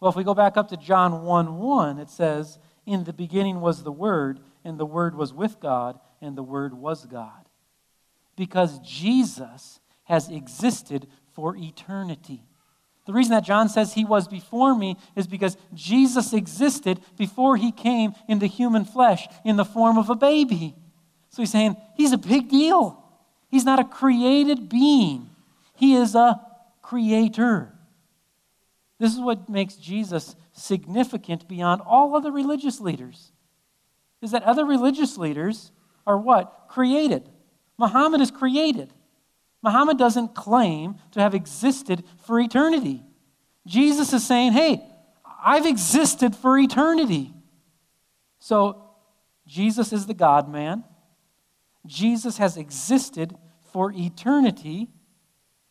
Well, 0.00 0.10
if 0.10 0.16
we 0.16 0.24
go 0.24 0.34
back 0.34 0.56
up 0.56 0.68
to 0.68 0.76
John 0.76 1.22
1 1.22 1.58
1, 1.58 1.98
it 1.98 2.08
says, 2.08 2.58
In 2.86 3.04
the 3.04 3.12
beginning 3.12 3.60
was 3.60 3.82
the 3.82 3.92
Word, 3.92 4.40
and 4.64 4.78
the 4.78 4.86
Word 4.86 5.14
was 5.14 5.32
with 5.32 5.60
God, 5.60 6.00
and 6.22 6.36
the 6.36 6.42
Word 6.42 6.74
was 6.74 7.04
God. 7.04 7.48
Because 8.34 8.78
Jesus 8.80 9.80
has 10.04 10.30
existed 10.30 11.06
for 11.34 11.54
eternity. 11.56 12.42
The 13.06 13.12
reason 13.12 13.32
that 13.32 13.44
John 13.44 13.68
says 13.68 13.92
he 13.92 14.04
was 14.04 14.28
before 14.28 14.74
me 14.74 14.96
is 15.16 15.26
because 15.26 15.56
Jesus 15.74 16.32
existed 16.32 17.00
before 17.18 17.56
he 17.56 17.72
came 17.72 18.14
into 18.28 18.46
human 18.46 18.84
flesh 18.84 19.26
in 19.44 19.56
the 19.56 19.64
form 19.64 19.98
of 19.98 20.10
a 20.10 20.14
baby. 20.14 20.76
So 21.30 21.42
he's 21.42 21.50
saying 21.50 21.76
he's 21.96 22.12
a 22.12 22.18
big 22.18 22.48
deal. 22.48 23.02
He's 23.48 23.64
not 23.64 23.80
a 23.80 23.84
created 23.84 24.68
being, 24.68 25.30
he 25.74 25.96
is 25.96 26.14
a 26.14 26.40
creator. 26.82 27.72
This 29.00 29.14
is 29.14 29.20
what 29.20 29.48
makes 29.48 29.76
Jesus 29.76 30.36
significant 30.52 31.48
beyond 31.48 31.80
all 31.80 32.14
other 32.14 32.30
religious 32.30 32.80
leaders. 32.80 33.32
Is 34.20 34.32
that 34.32 34.42
other 34.42 34.66
religious 34.66 35.16
leaders 35.16 35.72
are 36.06 36.18
what? 36.18 36.66
Created. 36.68 37.26
Muhammad 37.78 38.20
is 38.20 38.30
created. 38.30 38.92
Muhammad 39.62 39.96
doesn't 39.96 40.34
claim 40.34 40.96
to 41.12 41.20
have 41.20 41.34
existed 41.34 42.04
for 42.18 42.38
eternity. 42.38 43.02
Jesus 43.66 44.12
is 44.12 44.26
saying, 44.26 44.52
hey, 44.52 44.82
I've 45.42 45.64
existed 45.64 46.36
for 46.36 46.58
eternity. 46.58 47.32
So, 48.38 48.84
Jesus 49.46 49.94
is 49.94 50.06
the 50.06 50.14
God 50.14 50.46
man. 50.46 50.84
Jesus 51.86 52.36
has 52.36 52.58
existed 52.58 53.34
for 53.72 53.92
eternity. 53.92 54.88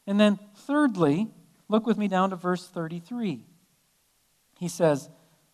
And 0.08 0.20
then, 0.20 0.40
thirdly, 0.56 1.28
look 1.70 1.86
with 1.86 1.98
me 1.98 2.08
down 2.08 2.32
to 2.32 2.36
verse 2.36 2.68
33. 2.68 3.46
He 4.60 4.68
says, 4.68 5.10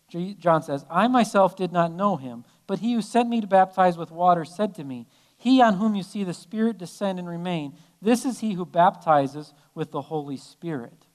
John 0.08 0.62
says, 0.62 0.84
I 0.90 1.06
myself 1.08 1.56
did 1.56 1.72
not 1.72 1.92
know 1.92 2.16
him, 2.16 2.44
but 2.66 2.80
he 2.80 2.94
who 2.94 3.02
sent 3.02 3.28
me 3.28 3.40
to 3.40 3.46
baptize 3.46 3.96
with 3.96 4.10
water 4.10 4.44
said 4.44 4.74
to 4.76 4.84
me, 4.84 5.06
He 5.36 5.60
on 5.60 5.74
whom 5.74 5.94
you 5.94 6.02
see 6.02 6.24
the 6.24 6.34
Spirit 6.34 6.78
descend 6.78 7.18
and 7.18 7.28
remain, 7.28 7.74
this 8.02 8.24
is 8.24 8.40
he 8.40 8.54
who 8.54 8.66
baptizes 8.66 9.52
with 9.74 9.90
the 9.90 10.02
Holy 10.02 10.36
Spirit. 10.36 11.06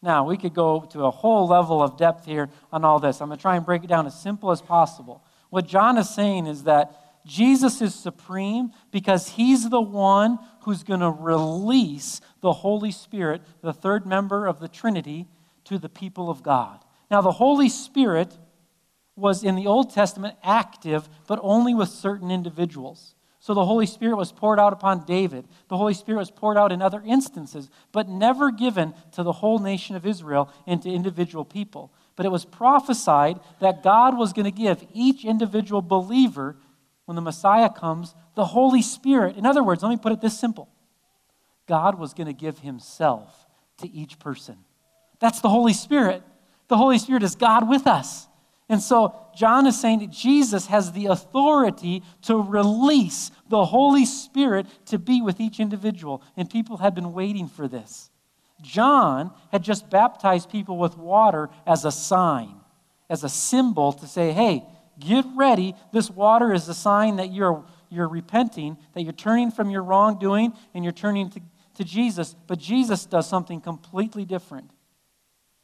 Now, 0.00 0.24
we 0.26 0.36
could 0.36 0.54
go 0.54 0.80
to 0.90 1.04
a 1.04 1.10
whole 1.10 1.46
level 1.46 1.80
of 1.80 1.96
depth 1.96 2.24
here 2.24 2.50
on 2.72 2.84
all 2.84 2.98
this. 2.98 3.20
I'm 3.20 3.28
going 3.28 3.38
to 3.38 3.42
try 3.42 3.56
and 3.56 3.64
break 3.64 3.84
it 3.84 3.86
down 3.86 4.06
as 4.06 4.20
simple 4.20 4.50
as 4.50 4.60
possible. 4.60 5.24
What 5.50 5.66
John 5.66 5.96
is 5.96 6.10
saying 6.10 6.46
is 6.46 6.64
that 6.64 7.01
Jesus 7.24 7.80
is 7.80 7.94
supreme 7.94 8.72
because 8.90 9.28
he's 9.30 9.68
the 9.70 9.80
one 9.80 10.38
who's 10.62 10.82
going 10.82 11.00
to 11.00 11.10
release 11.10 12.20
the 12.40 12.52
Holy 12.52 12.90
Spirit, 12.90 13.42
the 13.62 13.72
third 13.72 14.06
member 14.06 14.46
of 14.46 14.60
the 14.60 14.68
Trinity, 14.68 15.26
to 15.64 15.78
the 15.78 15.88
people 15.88 16.30
of 16.30 16.42
God. 16.42 16.80
Now, 17.10 17.20
the 17.20 17.32
Holy 17.32 17.68
Spirit 17.68 18.36
was 19.14 19.44
in 19.44 19.54
the 19.54 19.66
Old 19.66 19.92
Testament 19.92 20.36
active, 20.42 21.08
but 21.26 21.38
only 21.42 21.74
with 21.74 21.88
certain 21.88 22.30
individuals. 22.30 23.14
So 23.42 23.54
the 23.54 23.64
Holy 23.64 23.86
Spirit 23.86 24.16
was 24.16 24.30
poured 24.30 24.60
out 24.60 24.72
upon 24.72 25.04
David. 25.04 25.48
The 25.68 25.76
Holy 25.76 25.94
Spirit 25.94 26.18
was 26.18 26.30
poured 26.30 26.56
out 26.56 26.70
in 26.70 26.80
other 26.80 27.02
instances, 27.04 27.68
but 27.90 28.08
never 28.08 28.52
given 28.52 28.94
to 29.12 29.24
the 29.24 29.32
whole 29.32 29.58
nation 29.58 29.96
of 29.96 30.06
Israel 30.06 30.48
and 30.64 30.80
to 30.82 30.88
individual 30.88 31.44
people. 31.44 31.92
But 32.14 32.24
it 32.24 32.30
was 32.30 32.44
prophesied 32.44 33.40
that 33.60 33.82
God 33.82 34.16
was 34.16 34.32
going 34.32 34.44
to 34.44 34.52
give 34.52 34.86
each 34.94 35.24
individual 35.24 35.82
believer, 35.82 36.56
when 37.12 37.16
the 37.16 37.20
Messiah 37.20 37.68
comes, 37.68 38.14
the 38.36 38.46
Holy 38.46 38.80
Spirit. 38.80 39.36
In 39.36 39.44
other 39.44 39.62
words, 39.62 39.82
let 39.82 39.90
me 39.90 39.98
put 39.98 40.12
it 40.12 40.22
this 40.22 40.38
simple 40.38 40.70
God 41.68 41.98
was 41.98 42.14
going 42.14 42.26
to 42.26 42.32
give 42.32 42.60
Himself 42.60 43.46
to 43.82 43.90
each 43.90 44.18
person. 44.18 44.56
That's 45.20 45.42
the 45.42 45.50
Holy 45.50 45.74
Spirit. 45.74 46.22
The 46.68 46.78
Holy 46.78 46.96
Spirit 46.96 47.22
is 47.22 47.34
God 47.34 47.68
with 47.68 47.86
us. 47.86 48.28
And 48.70 48.80
so 48.80 49.14
John 49.36 49.66
is 49.66 49.78
saying 49.78 49.98
that 49.98 50.08
Jesus 50.08 50.68
has 50.68 50.92
the 50.92 51.06
authority 51.06 52.02
to 52.22 52.38
release 52.38 53.30
the 53.50 53.66
Holy 53.66 54.06
Spirit 54.06 54.66
to 54.86 54.98
be 54.98 55.20
with 55.20 55.38
each 55.38 55.60
individual. 55.60 56.22
And 56.34 56.48
people 56.48 56.78
had 56.78 56.94
been 56.94 57.12
waiting 57.12 57.46
for 57.46 57.68
this. 57.68 58.10
John 58.62 59.32
had 59.50 59.62
just 59.62 59.90
baptized 59.90 60.48
people 60.48 60.78
with 60.78 60.96
water 60.96 61.50
as 61.66 61.84
a 61.84 61.92
sign, 61.92 62.54
as 63.10 63.22
a 63.22 63.28
symbol 63.28 63.92
to 63.92 64.06
say, 64.06 64.32
hey, 64.32 64.64
get 65.04 65.24
ready. 65.36 65.74
This 65.92 66.10
water 66.10 66.52
is 66.52 66.68
a 66.68 66.74
sign 66.74 67.16
that 67.16 67.32
you're, 67.32 67.64
you're 67.90 68.08
repenting, 68.08 68.76
that 68.94 69.02
you're 69.02 69.12
turning 69.12 69.50
from 69.50 69.70
your 69.70 69.82
wrongdoing 69.82 70.52
and 70.74 70.84
you're 70.84 70.92
turning 70.92 71.30
to, 71.30 71.40
to 71.76 71.84
Jesus. 71.84 72.34
But 72.46 72.58
Jesus 72.58 73.06
does 73.06 73.28
something 73.28 73.60
completely 73.60 74.24
different. 74.24 74.70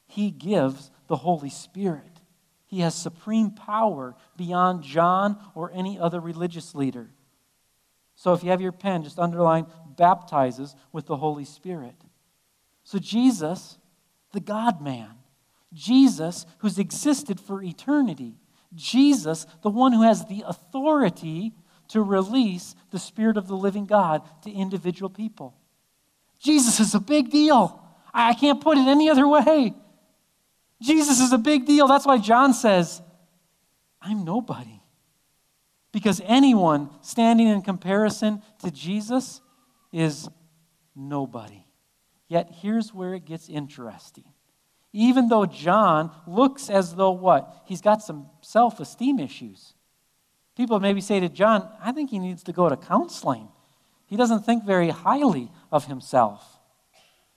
He 0.07 0.31
gives 0.31 0.91
the 1.07 1.17
Holy 1.17 1.51
Spirit. 1.51 2.21
He 2.67 2.81
has 2.81 2.95
supreme 2.95 3.51
power 3.51 4.15
beyond 4.37 4.83
John 4.83 5.39
or 5.55 5.71
any 5.73 5.99
other 5.99 6.21
religious 6.21 6.75
leader. 6.75 7.11
So 8.15 8.33
if 8.33 8.43
you 8.43 8.51
have 8.51 8.61
your 8.61 8.73
pen, 8.73 9.05
just 9.05 9.19
underline 9.19 9.67
baptizes 9.97 10.75
with 10.93 11.07
the 11.07 11.17
Holy 11.17 11.45
Spirit. 11.45 11.95
So 12.83 12.99
Jesus, 12.99 13.79
the 14.33 14.41
God 14.41 14.83
man, 14.83 15.11
Jesus 15.73 16.47
who's 16.59 16.79
existed 16.79 17.39
for 17.39 17.63
eternity, 17.63 18.35
Jesus, 18.75 19.47
the 19.63 19.71
one 19.71 19.93
who 19.93 20.03
has 20.03 20.27
the 20.27 20.45
authority 20.47 21.53
to 21.89 22.03
release 22.03 22.75
the 22.91 22.99
Spirit 22.99 23.37
of 23.37 23.49
the 23.49 23.57
living 23.57 23.87
God 23.87 24.23
to 24.43 24.51
individual 24.51 25.09
people. 25.09 25.55
Jesus 26.39 26.81
is 26.81 26.95
a 26.95 27.01
big 27.01 27.31
deal. 27.31 27.83
I 28.13 28.35
can't 28.35 28.61
put 28.61 28.79
it 28.79 28.87
any 28.87 29.09
other 29.09 29.27
way. 29.27 29.75
Jesus 30.81 31.21
is 31.21 31.33
a 31.33 31.39
big 31.39 31.67
deal. 31.67 31.89
That's 31.89 32.07
why 32.07 32.19
John 32.19 32.55
says, 32.55 33.03
I'm 34.01 34.25
nobody. 34.25 34.81
Because 35.91 36.21
anyone 36.25 36.91
standing 37.01 37.49
in 37.49 37.63
comparison 37.63 38.43
to 38.63 38.71
Jesus 38.71 39.41
is 39.93 40.29
nobody. 40.95 41.65
Yet 42.29 42.51
here's 42.61 42.93
where 42.93 43.15
it 43.15 43.25
gets 43.25 43.49
interesting. 43.49 44.25
Even 44.93 45.29
though 45.29 45.47
John 45.47 46.11
looks 46.27 46.71
as 46.71 46.95
though 46.95 47.11
what? 47.11 47.63
He's 47.67 47.81
got 47.81 48.03
some 48.03 48.29
self 48.41 48.81
esteem 48.81 49.19
issues. 49.19 49.75
People 50.57 50.81
maybe 50.81 51.01
say 51.01 51.21
to 51.21 51.29
John, 51.29 51.69
I 51.81 51.93
think 51.93 52.11
he 52.11 52.19
needs 52.19 52.43
to 52.45 52.53
go 52.53 52.69
to 52.69 52.77
counseling. 52.77 53.49
He 54.07 54.17
doesn't 54.17 54.45
think 54.45 54.65
very 54.65 54.91
highly 54.91 55.51
of 55.71 55.85
himself. 55.87 56.59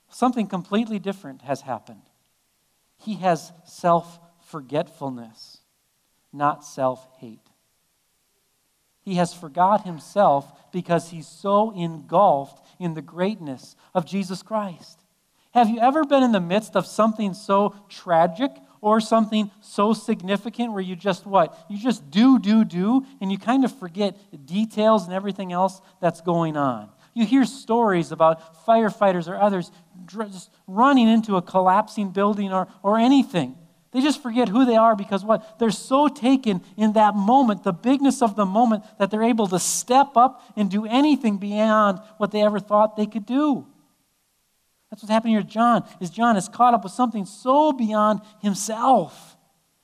Something 0.09 0.47
completely 0.47 0.99
different 0.99 1.41
has 1.43 1.61
happened. 1.61 2.01
He 2.97 3.15
has 3.15 3.51
self 3.65 4.19
forgetfulness, 4.47 5.59
not 6.31 6.63
self 6.63 7.07
hate. 7.19 7.47
He 9.01 9.15
has 9.15 9.33
forgot 9.33 9.83
himself 9.83 10.71
because 10.71 11.09
he's 11.09 11.27
so 11.27 11.71
engulfed 11.71 12.63
in 12.79 12.93
the 12.93 13.01
greatness 13.01 13.75
of 13.93 14.05
Jesus 14.05 14.43
Christ. 14.43 15.03
Have 15.53 15.69
you 15.69 15.79
ever 15.79 16.05
been 16.05 16.23
in 16.23 16.31
the 16.31 16.39
midst 16.39 16.75
of 16.75 16.85
something 16.85 17.33
so 17.33 17.75
tragic 17.89 18.51
or 18.79 19.01
something 19.01 19.51
so 19.59 19.93
significant 19.93 20.71
where 20.71 20.81
you 20.81 20.95
just 20.95 21.25
what? 21.25 21.57
You 21.69 21.77
just 21.77 22.09
do, 22.09 22.39
do, 22.39 22.63
do, 22.63 23.05
and 23.19 23.31
you 23.31 23.37
kind 23.37 23.65
of 23.65 23.77
forget 23.77 24.17
details 24.45 25.05
and 25.05 25.13
everything 25.13 25.51
else 25.51 25.81
that's 25.99 26.21
going 26.21 26.55
on. 26.55 26.89
You 27.13 27.25
hear 27.25 27.43
stories 27.43 28.13
about 28.13 28.65
firefighters 28.65 29.27
or 29.27 29.35
others 29.35 29.71
just 30.07 30.49
running 30.67 31.09
into 31.09 31.35
a 31.35 31.41
collapsing 31.41 32.11
building 32.11 32.53
or, 32.53 32.67
or 32.81 32.97
anything. 32.97 33.57
They 33.91 33.99
just 33.99 34.23
forget 34.23 34.47
who 34.47 34.63
they 34.63 34.77
are 34.77 34.95
because 34.95 35.25
what? 35.25 35.59
They're 35.59 35.69
so 35.69 36.07
taken 36.07 36.61
in 36.77 36.93
that 36.93 37.13
moment, 37.13 37.63
the 37.63 37.73
bigness 37.73 38.21
of 38.21 38.37
the 38.37 38.45
moment, 38.45 38.85
that 38.99 39.11
they're 39.11 39.23
able 39.23 39.47
to 39.47 39.59
step 39.59 40.15
up 40.15 40.41
and 40.55 40.71
do 40.71 40.85
anything 40.85 41.37
beyond 41.37 41.99
what 42.17 42.31
they 42.31 42.41
ever 42.41 42.59
thought 42.59 42.95
they 42.95 43.05
could 43.05 43.25
do. 43.25 43.67
That's 44.91 45.01
what's 45.01 45.11
happening 45.11 45.35
here 45.35 45.41
John, 45.41 45.87
is 46.01 46.09
John 46.09 46.35
is 46.35 46.49
caught 46.49 46.73
up 46.73 46.83
with 46.83 46.91
something 46.91 47.25
so 47.25 47.71
beyond 47.71 48.19
himself 48.41 49.37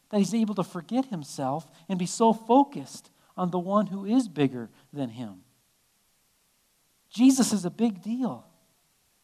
that 0.09 0.17
he's 0.17 0.33
able 0.33 0.53
to 0.55 0.63
forget 0.63 1.05
himself 1.05 1.65
and 1.87 1.97
be 1.97 2.05
so 2.05 2.33
focused 2.33 3.09
on 3.37 3.49
the 3.49 3.59
one 3.59 3.87
who 3.87 4.05
is 4.05 4.27
bigger 4.27 4.69
than 4.91 5.09
him. 5.09 5.41
Jesus 7.09 7.53
is 7.53 7.63
a 7.63 7.69
big 7.69 8.01
deal. 8.01 8.45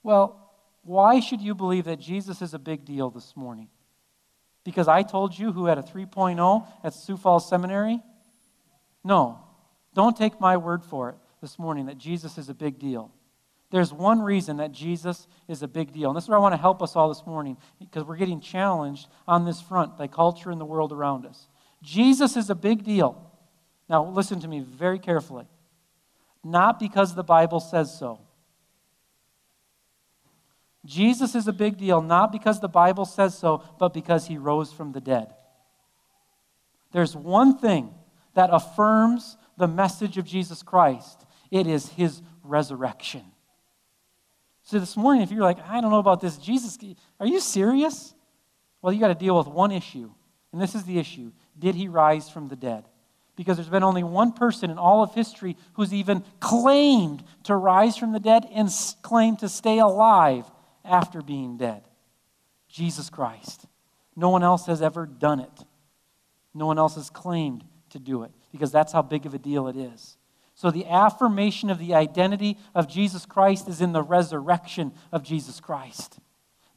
Well, 0.04 0.40
why 0.84 1.20
should 1.20 1.42
you 1.42 1.54
believe 1.54 1.86
that 1.86 2.00
Jesus 2.00 2.42
is 2.42 2.54
a 2.54 2.60
big 2.60 2.86
deal 2.86 3.10
this 3.10 3.36
morning? 3.36 3.68
Because 4.64 4.88
I 4.88 5.04
told 5.04 5.38
you 5.38 5.52
who 5.52 5.66
had 5.66 5.78
a 5.78 5.84
3.0 5.84 6.68
at 6.84 6.94
Sioux 6.94 7.18
Falls 7.18 7.48
Seminary? 7.48 8.02
No. 9.04 9.40
Don't 9.94 10.16
take 10.16 10.40
my 10.40 10.56
word 10.58 10.84
for 10.84 11.10
it 11.10 11.16
this 11.42 11.60
morning 11.60 11.88
that 11.88 11.98
Jesus 11.98 12.38
is 12.38 12.48
a 12.48 12.54
big 12.54 12.80
deal. 12.80 13.12
There's 13.74 13.92
one 13.92 14.22
reason 14.22 14.58
that 14.58 14.72
Jesus 14.72 15.28
is 15.48 15.64
a 15.64 15.68
big 15.68 15.94
deal. 15.94 16.12
And 16.12 16.16
this 16.16 16.26
is 16.26 16.30
where 16.30 16.38
I 16.38 16.42
want 16.42 16.54
to 16.54 16.62
help 16.62 16.84
us 16.84 16.96
all 16.96 17.10
this 17.10 17.26
morning 17.26 17.58
because 17.80 18.04
we're 18.04 18.18
getting 18.18 18.40
challenged 18.40 19.08
on 19.28 19.46
this 19.46 19.60
front 19.62 19.98
by 19.98 20.06
culture 20.06 20.52
and 20.52 20.62
the 20.62 20.66
world 20.66 20.92
around 20.92 21.26
us. 21.26 21.48
Jesus 21.82 22.38
is 22.38 22.52
a 22.52 22.56
big 22.56 22.84
deal. 22.84 23.32
Now, 23.90 24.06
listen 24.06 24.40
to 24.42 24.48
me 24.48 24.60
very 24.60 25.00
carefully. 25.00 25.48
Not 26.44 26.80
because 26.80 27.16
the 27.16 27.24
Bible 27.24 27.60
says 27.60 27.98
so. 27.98 28.20
Jesus 30.86 31.34
is 31.34 31.48
a 31.48 31.54
big 31.54 31.80
deal, 31.80 32.00
not 32.00 32.32
because 32.32 32.60
the 32.60 32.68
Bible 32.68 33.06
says 33.06 33.36
so, 33.36 33.64
but 33.80 33.92
because 33.92 34.28
he 34.28 34.38
rose 34.38 34.72
from 34.72 34.92
the 34.92 35.02
dead. 35.02 35.34
There's 36.92 37.16
one 37.16 37.58
thing 37.58 37.92
that 38.36 38.52
affirms 38.54 39.36
the 39.58 39.68
message 39.68 40.20
of 40.20 40.26
Jesus 40.26 40.62
Christ 40.62 41.26
it 41.50 41.66
is 41.66 41.90
his 41.90 42.22
resurrection. 42.44 43.33
So 44.64 44.80
this 44.80 44.96
morning, 44.96 45.24
if 45.24 45.32
you're 45.32 45.42
like, 45.42 45.60
I 45.68 45.82
don't 45.82 45.92
know 45.92 46.00
about 46.00 46.22
this, 46.22 46.38
Jesus, 46.38 46.78
are 47.20 47.28
you 47.28 47.40
serious? 47.40 48.14
Well, 48.82 48.94
you 48.94 49.00
got 49.00 49.10
to 49.10 49.16
deal 49.16 49.38
with 49.38 49.48
one 49.48 49.72
issue, 49.72 50.10
and 50.52 50.62
this 50.62 50.74
is 50.74 50.84
the 50.84 51.00
issue 51.00 51.32
Did 51.58 51.76
he 51.76 51.88
rise 51.88 52.30
from 52.30 52.48
the 52.48 52.56
dead? 52.56 52.86
Because 53.36 53.58
there's 53.58 53.70
been 53.70 53.84
only 53.84 54.04
one 54.04 54.32
person 54.32 54.70
in 54.70 54.78
all 54.78 55.04
of 55.04 55.16
history 55.16 55.58
who's 55.74 55.94
even 55.94 56.24
claimed 56.40 57.24
to 57.46 57.56
rise 57.56 57.98
from 57.98 58.14
the 58.14 58.20
dead 58.20 58.46
and 58.54 58.70
claimed 59.02 59.40
to 59.40 59.50
stay 59.50 59.80
alive 59.80 60.46
after 60.86 61.22
being 61.22 61.58
dead 61.58 61.84
Jesus 62.70 63.10
Christ. 63.10 63.66
No 64.16 64.30
one 64.30 64.44
else 64.44 64.68
has 64.68 64.82
ever 64.82 65.06
done 65.06 65.40
it. 65.40 65.66
No 66.54 66.68
one 66.68 66.78
else 66.78 66.96
has 66.96 67.10
claimed 67.10 67.64
to 67.90 68.00
do 68.00 68.24
it 68.24 68.32
because 68.52 68.72
that's 68.72 68.94
how 68.94 69.02
big 69.02 69.26
of 69.26 69.34
a 69.34 69.40
deal 69.40 69.68
it 69.68 69.76
is. 69.76 70.18
So, 70.64 70.72
the 70.72 70.86
affirmation 70.86 71.70
of 71.70 71.78
the 71.78 71.94
identity 71.94 72.58
of 72.74 72.88
Jesus 72.88 73.26
Christ 73.26 73.68
is 73.68 73.82
in 73.82 73.92
the 73.92 74.02
resurrection 74.02 74.94
of 75.12 75.22
Jesus 75.22 75.60
Christ. 75.60 76.20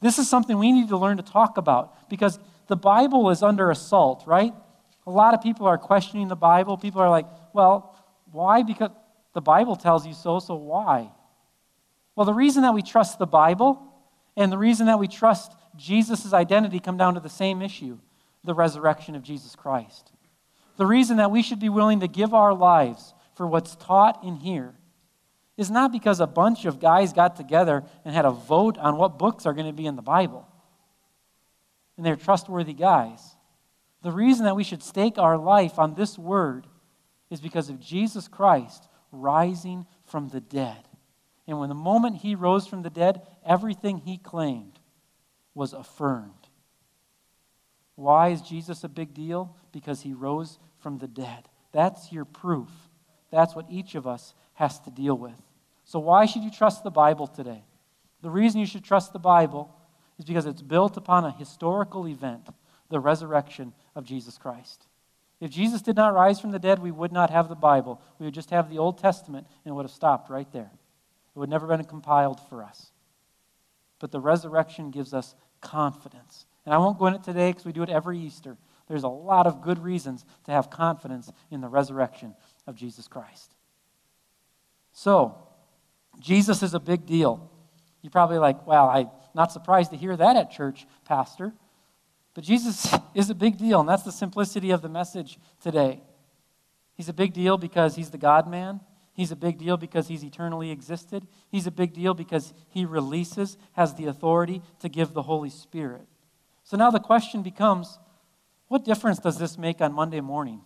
This 0.01 0.19
is 0.19 0.29
something 0.29 0.57
we 0.57 0.73
need 0.73 0.89
to 0.89 0.97
learn 0.97 1.15
to 1.15 1.23
talk 1.23 1.55
about 1.55 2.09
because 2.09 2.37
the 2.67 2.75
Bible 2.75 3.29
is 3.29 3.41
under 3.41 3.71
assault, 3.71 4.25
right? 4.27 4.51
A 5.05 5.09
lot 5.09 5.33
of 5.33 5.41
people 5.41 5.67
are 5.67 5.77
questioning 5.77 6.27
the 6.27 6.35
Bible. 6.35 6.75
People 6.75 6.99
are 6.99 7.09
like, 7.09 7.27
well, 7.53 7.95
why? 8.29 8.61
Because 8.61 8.89
the 9.33 9.39
Bible 9.39 9.77
tells 9.77 10.05
you 10.05 10.13
so, 10.13 10.39
so 10.39 10.55
why? 10.55 11.09
Well, 12.13 12.25
the 12.25 12.33
reason 12.33 12.63
that 12.63 12.73
we 12.73 12.81
trust 12.81 13.19
the 13.19 13.25
Bible 13.25 13.81
and 14.35 14.51
the 14.51 14.57
reason 14.57 14.87
that 14.87 14.99
we 14.99 15.07
trust 15.07 15.53
Jesus' 15.77 16.33
identity 16.33 16.81
come 16.81 16.97
down 16.97 17.13
to 17.13 17.21
the 17.21 17.29
same 17.29 17.61
issue 17.61 17.99
the 18.43 18.53
resurrection 18.53 19.15
of 19.15 19.23
Jesus 19.23 19.55
Christ. 19.55 20.11
The 20.75 20.85
reason 20.85 21.15
that 21.17 21.31
we 21.31 21.41
should 21.41 21.61
be 21.61 21.69
willing 21.69 22.01
to 22.01 22.09
give 22.09 22.33
our 22.33 22.53
lives 22.53 23.13
for 23.37 23.47
what's 23.47 23.75
taught 23.75 24.23
in 24.23 24.35
here 24.35 24.73
is 25.57 25.71
not 25.71 25.91
because 25.91 26.19
a 26.19 26.27
bunch 26.27 26.65
of 26.65 26.79
guys 26.79 27.13
got 27.13 27.35
together 27.35 27.83
and 28.03 28.13
had 28.13 28.25
a 28.25 28.31
vote 28.31 28.77
on 28.77 28.97
what 28.97 29.19
books 29.19 29.45
are 29.45 29.53
going 29.53 29.67
to 29.67 29.73
be 29.73 29.85
in 29.85 29.95
the 29.95 30.01
Bible. 30.01 30.47
And 31.95 32.05
they're 32.05 32.15
trustworthy 32.15 32.73
guys. 32.73 33.35
The 34.03 34.11
reason 34.11 34.45
that 34.45 34.55
we 34.55 34.63
should 34.63 34.83
stake 34.83 35.17
our 35.17 35.37
life 35.37 35.79
on 35.79 35.93
this 35.93 36.17
word 36.17 36.67
is 37.29 37.39
because 37.39 37.69
of 37.69 37.79
Jesus 37.79 38.27
Christ 38.27 38.87
rising 39.11 39.85
from 40.05 40.29
the 40.29 40.41
dead. 40.41 40.87
And 41.47 41.59
when 41.59 41.69
the 41.69 41.75
moment 41.75 42.17
he 42.17 42.35
rose 42.35 42.67
from 42.67 42.81
the 42.81 42.89
dead, 42.89 43.21
everything 43.45 43.99
he 43.99 44.17
claimed 44.17 44.79
was 45.55 45.73
affirmed. 45.73 46.33
Why 47.95 48.29
is 48.29 48.41
Jesus 48.41 48.83
a 48.83 48.89
big 48.89 49.13
deal? 49.13 49.55
Because 49.71 50.01
he 50.01 50.13
rose 50.13 50.59
from 50.77 50.99
the 50.99 51.07
dead. 51.07 51.49
That's 51.71 52.11
your 52.11 52.25
proof. 52.25 52.69
That's 53.31 53.55
what 53.55 53.65
each 53.69 53.95
of 53.95 54.07
us 54.07 54.33
has 54.55 54.79
to 54.81 54.91
deal 54.91 55.17
with. 55.17 55.35
So, 55.85 55.99
why 55.99 56.25
should 56.25 56.43
you 56.43 56.51
trust 56.51 56.83
the 56.83 56.91
Bible 56.91 57.27
today? 57.27 57.63
The 58.21 58.29
reason 58.29 58.59
you 58.59 58.65
should 58.65 58.83
trust 58.83 59.13
the 59.13 59.19
Bible 59.19 59.73
is 60.17 60.25
because 60.25 60.45
it's 60.45 60.61
built 60.61 60.97
upon 60.97 61.25
a 61.25 61.31
historical 61.31 62.07
event, 62.07 62.47
the 62.89 62.99
resurrection 62.99 63.73
of 63.95 64.03
Jesus 64.03 64.37
Christ. 64.37 64.87
If 65.39 65.51
Jesus 65.51 65.81
did 65.81 65.95
not 65.95 66.15
rise 66.15 66.39
from 66.39 66.51
the 66.51 66.59
dead, 66.59 66.79
we 66.79 66.91
would 66.91 67.11
not 67.11 67.29
have 67.29 67.47
the 67.47 67.55
Bible. 67.55 68.01
We 68.17 68.25
would 68.25 68.33
just 68.33 68.49
have 68.49 68.69
the 68.69 68.79
Old 68.79 68.97
Testament 68.97 69.45
and 69.63 69.71
it 69.71 69.75
would 69.75 69.85
have 69.85 69.91
stopped 69.91 70.29
right 70.29 70.51
there. 70.51 70.71
It 71.35 71.39
would 71.39 71.49
never 71.49 71.67
have 71.67 71.77
been 71.77 71.87
compiled 71.87 72.39
for 72.49 72.63
us. 72.63 72.91
But 73.99 74.11
the 74.11 74.19
resurrection 74.19 74.89
gives 74.89 75.13
us 75.13 75.35
confidence. 75.61 76.45
And 76.65 76.73
I 76.73 76.79
won't 76.79 76.97
go 76.97 77.05
into 77.07 77.19
it 77.19 77.23
today 77.23 77.51
because 77.51 77.65
we 77.65 77.71
do 77.71 77.83
it 77.83 77.89
every 77.89 78.19
Easter. 78.19 78.57
There's 78.87 79.03
a 79.03 79.09
lot 79.09 79.45
of 79.47 79.61
good 79.61 79.83
reasons 79.83 80.25
to 80.45 80.51
have 80.51 80.69
confidence 80.69 81.31
in 81.51 81.61
the 81.61 81.67
resurrection 81.67 82.35
of 82.67 82.75
Jesus 82.75 83.07
Christ. 83.07 83.55
So, 84.91 85.35
Jesus 86.19 86.63
is 86.63 86.73
a 86.73 86.79
big 86.79 87.05
deal. 87.05 87.49
You're 88.01 88.11
probably 88.11 88.37
like, 88.37 88.65
well, 88.67 88.89
I'm 88.89 89.09
not 89.33 89.51
surprised 89.51 89.91
to 89.91 89.97
hear 89.97 90.15
that 90.15 90.35
at 90.35 90.51
church, 90.51 90.85
Pastor. 91.05 91.53
But 92.33 92.43
Jesus 92.43 92.93
is 93.15 93.29
a 93.29 93.35
big 93.35 93.57
deal, 93.57 93.79
and 93.79 93.89
that's 93.89 94.03
the 94.03 94.11
simplicity 94.11 94.71
of 94.71 94.81
the 94.81 94.89
message 94.89 95.39
today. 95.61 96.01
He's 96.93 97.09
a 97.09 97.13
big 97.13 97.33
deal 97.33 97.57
because 97.57 97.95
he's 97.95 98.09
the 98.09 98.17
God 98.17 98.47
man. 98.49 98.81
He's 99.13 99.31
a 99.31 99.35
big 99.35 99.57
deal 99.57 99.77
because 99.77 100.07
he's 100.07 100.23
eternally 100.23 100.69
existed. 100.69 101.25
He's 101.49 101.65
a 101.65 101.71
big 101.71 101.93
deal 101.93 102.13
because 102.13 102.53
he 102.69 102.85
releases, 102.85 103.57
has 103.73 103.95
the 103.95 104.05
authority 104.05 104.61
to 104.79 104.89
give 104.89 105.13
the 105.13 105.23
Holy 105.23 105.49
Spirit. 105.49 106.07
So 106.63 106.77
now 106.77 106.91
the 106.91 106.99
question 106.99 107.41
becomes 107.41 107.97
what 108.67 108.85
difference 108.85 109.19
does 109.19 109.39
this 109.39 109.57
make 109.57 109.81
on 109.81 109.93
Monday 109.93 110.21
morning? 110.21 110.61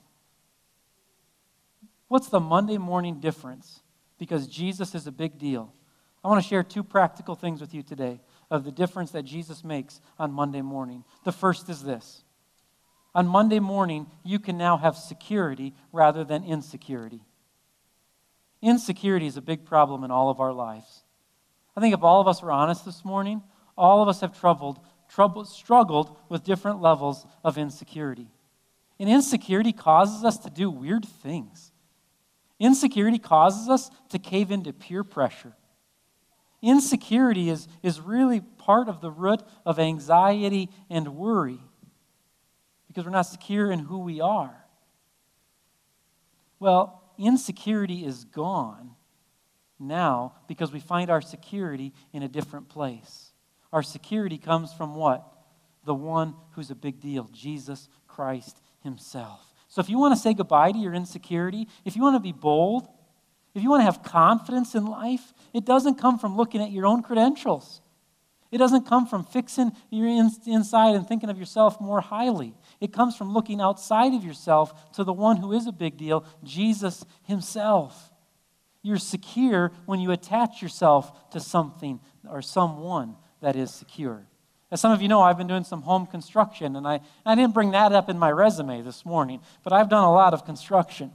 What's 2.12 2.28
the 2.28 2.42
Monday 2.42 2.78
morning 2.78 3.22
difference? 3.22 3.80
Because 4.18 4.46
Jesus 4.46 4.96
is 4.96 5.08
a 5.08 5.14
big 5.14 5.38
deal. 5.38 5.74
I 6.22 6.28
want 6.28 6.44
to 6.44 6.50
share 6.50 6.62
two 6.62 6.84
practical 6.84 7.36
things 7.36 7.62
with 7.62 7.74
you 7.74 7.84
today 7.84 8.20
of 8.50 8.66
the 8.66 8.72
difference 8.74 9.12
that 9.12 9.24
Jesus 9.24 9.64
makes 9.64 10.02
on 10.20 10.34
Monday 10.34 10.62
morning. 10.62 11.06
The 11.24 11.32
first 11.32 11.70
is 11.70 11.84
this 11.84 12.26
on 13.16 13.28
Monday 13.28 13.62
morning, 13.62 14.08
you 14.26 14.40
can 14.40 14.58
now 14.58 14.76
have 14.76 14.98
security 14.98 15.74
rather 15.94 16.26
than 16.26 16.44
insecurity. 16.44 17.24
Insecurity 18.62 19.28
is 19.28 19.38
a 19.38 19.42
big 19.42 19.64
problem 19.64 20.04
in 20.04 20.12
all 20.12 20.30
of 20.30 20.42
our 20.42 20.52
lives. 20.52 21.06
I 21.78 21.80
think 21.80 21.94
if 21.94 22.04
all 22.04 22.20
of 22.20 22.28
us 22.28 22.42
were 22.42 22.52
honest 22.52 22.84
this 22.84 23.06
morning, 23.06 23.42
all 23.78 24.04
of 24.04 24.10
us 24.10 24.20
have 24.20 24.38
troubled 24.38 24.82
trouble, 25.08 25.46
struggled 25.46 26.18
with 26.28 26.44
different 26.44 26.82
levels 26.82 27.26
of 27.42 27.58
insecurity. 27.58 28.28
And 29.00 29.10
insecurity 29.10 29.72
causes 29.72 30.26
us 30.26 30.38
to 30.40 30.50
do 30.50 30.70
weird 30.70 31.06
things. 31.06 31.71
Insecurity 32.62 33.18
causes 33.18 33.68
us 33.70 33.90
to 34.10 34.20
cave 34.20 34.52
into 34.52 34.72
peer 34.72 35.04
pressure. 35.04 35.54
Insecurity 36.62 37.50
is, 37.50 37.68
is 37.82 38.00
really 38.00 38.40
part 38.40 38.88
of 38.88 39.02
the 39.02 39.10
root 39.10 39.42
of 39.66 39.80
anxiety 39.80 40.70
and 40.88 41.16
worry 41.16 41.60
because 42.88 43.04
we're 43.04 43.10
not 43.10 43.24
secure 43.24 43.72
in 43.72 43.80
who 43.80 43.98
we 43.98 44.22
are. 44.22 44.56
Well, 46.60 47.02
insecurity 47.18 48.06
is 48.06 48.26
gone 48.26 48.92
now 49.80 50.36
because 50.48 50.72
we 50.72 50.80
find 50.80 51.10
our 51.10 51.22
security 51.22 51.94
in 52.14 52.22
a 52.22 52.28
different 52.28 52.70
place. 52.70 53.32
Our 53.74 53.82
security 53.82 54.38
comes 54.38 54.72
from 54.72 54.94
what? 54.94 55.26
The 55.86 55.96
one 55.96 56.36
who's 56.52 56.70
a 56.70 56.76
big 56.76 57.00
deal, 57.00 57.28
Jesus 57.34 57.90
Christ 58.08 58.62
Himself. 58.84 59.51
So 59.72 59.80
if 59.80 59.90
you 59.90 59.98
want 59.98 60.14
to 60.14 60.20
say 60.20 60.34
goodbye 60.34 60.74
to 60.74 60.78
your 60.78 60.94
insecurity, 60.94 61.66
if 61.86 61.96
you 61.96 62.02
want 62.02 62.18
to 62.18 62.20
be 62.20 62.34
bold, 62.34 62.90
if 63.56 63.64
you 63.64 63.70
want 63.70 63.80
to 63.80 63.86
have 63.86 64.04
confidence 64.04 64.76
in 64.76 64.86
life, 64.86 65.34
it 65.54 65.64
doesn't 65.64 65.96
come 65.96 66.20
from 66.20 66.36
looking 66.36 66.62
at 66.62 66.72
your 66.72 66.86
own 66.86 67.02
credentials. 67.02 67.80
It 68.52 68.58
doesn't 68.58 68.86
come 68.86 69.08
from 69.08 69.24
fixing 69.24 69.72
your 69.90 70.10
inside 70.10 70.96
and 70.96 71.08
thinking 71.08 71.30
of 71.30 71.40
yourself 71.40 71.80
more 71.80 72.02
highly. 72.02 72.54
It 72.82 72.92
comes 72.92 73.16
from 73.16 73.32
looking 73.32 73.62
outside 73.62 74.14
of 74.14 74.26
yourself 74.26 74.92
to 74.96 75.06
the 75.06 75.14
one 75.14 75.38
who 75.38 75.54
is 75.54 75.68
a 75.68 75.72
big 75.72 75.96
deal, 75.96 76.26
Jesus 76.44 77.06
Himself. 77.24 78.12
You're 78.82 78.98
secure 78.98 79.72
when 79.86 80.02
you 80.02 80.12
attach 80.12 80.62
yourself 80.62 81.30
to 81.30 81.40
something 81.40 82.02
or 82.30 82.42
someone 82.42 83.16
that 83.40 83.56
is 83.56 83.74
secure. 83.74 84.28
As 84.72 84.80
some 84.80 84.94
of 84.94 85.02
you 85.02 85.10
know, 85.10 85.22
I've 85.22 85.38
been 85.38 85.48
doing 85.48 85.66
some 85.66 85.82
home 85.82 86.08
construction, 86.08 86.78
and 86.78 86.88
I, 86.88 87.02
I 87.26 87.36
didn't 87.36 87.54
bring 87.54 87.72
that 87.72 87.92
up 87.92 88.10
in 88.10 88.18
my 88.18 88.32
resume 88.32 88.82
this 88.82 89.06
morning, 89.06 89.42
but 89.64 89.74
I've 89.74 89.90
done 89.90 90.06
a 90.06 90.12
lot 90.12 90.34
of 90.34 90.46
construction. 90.46 91.12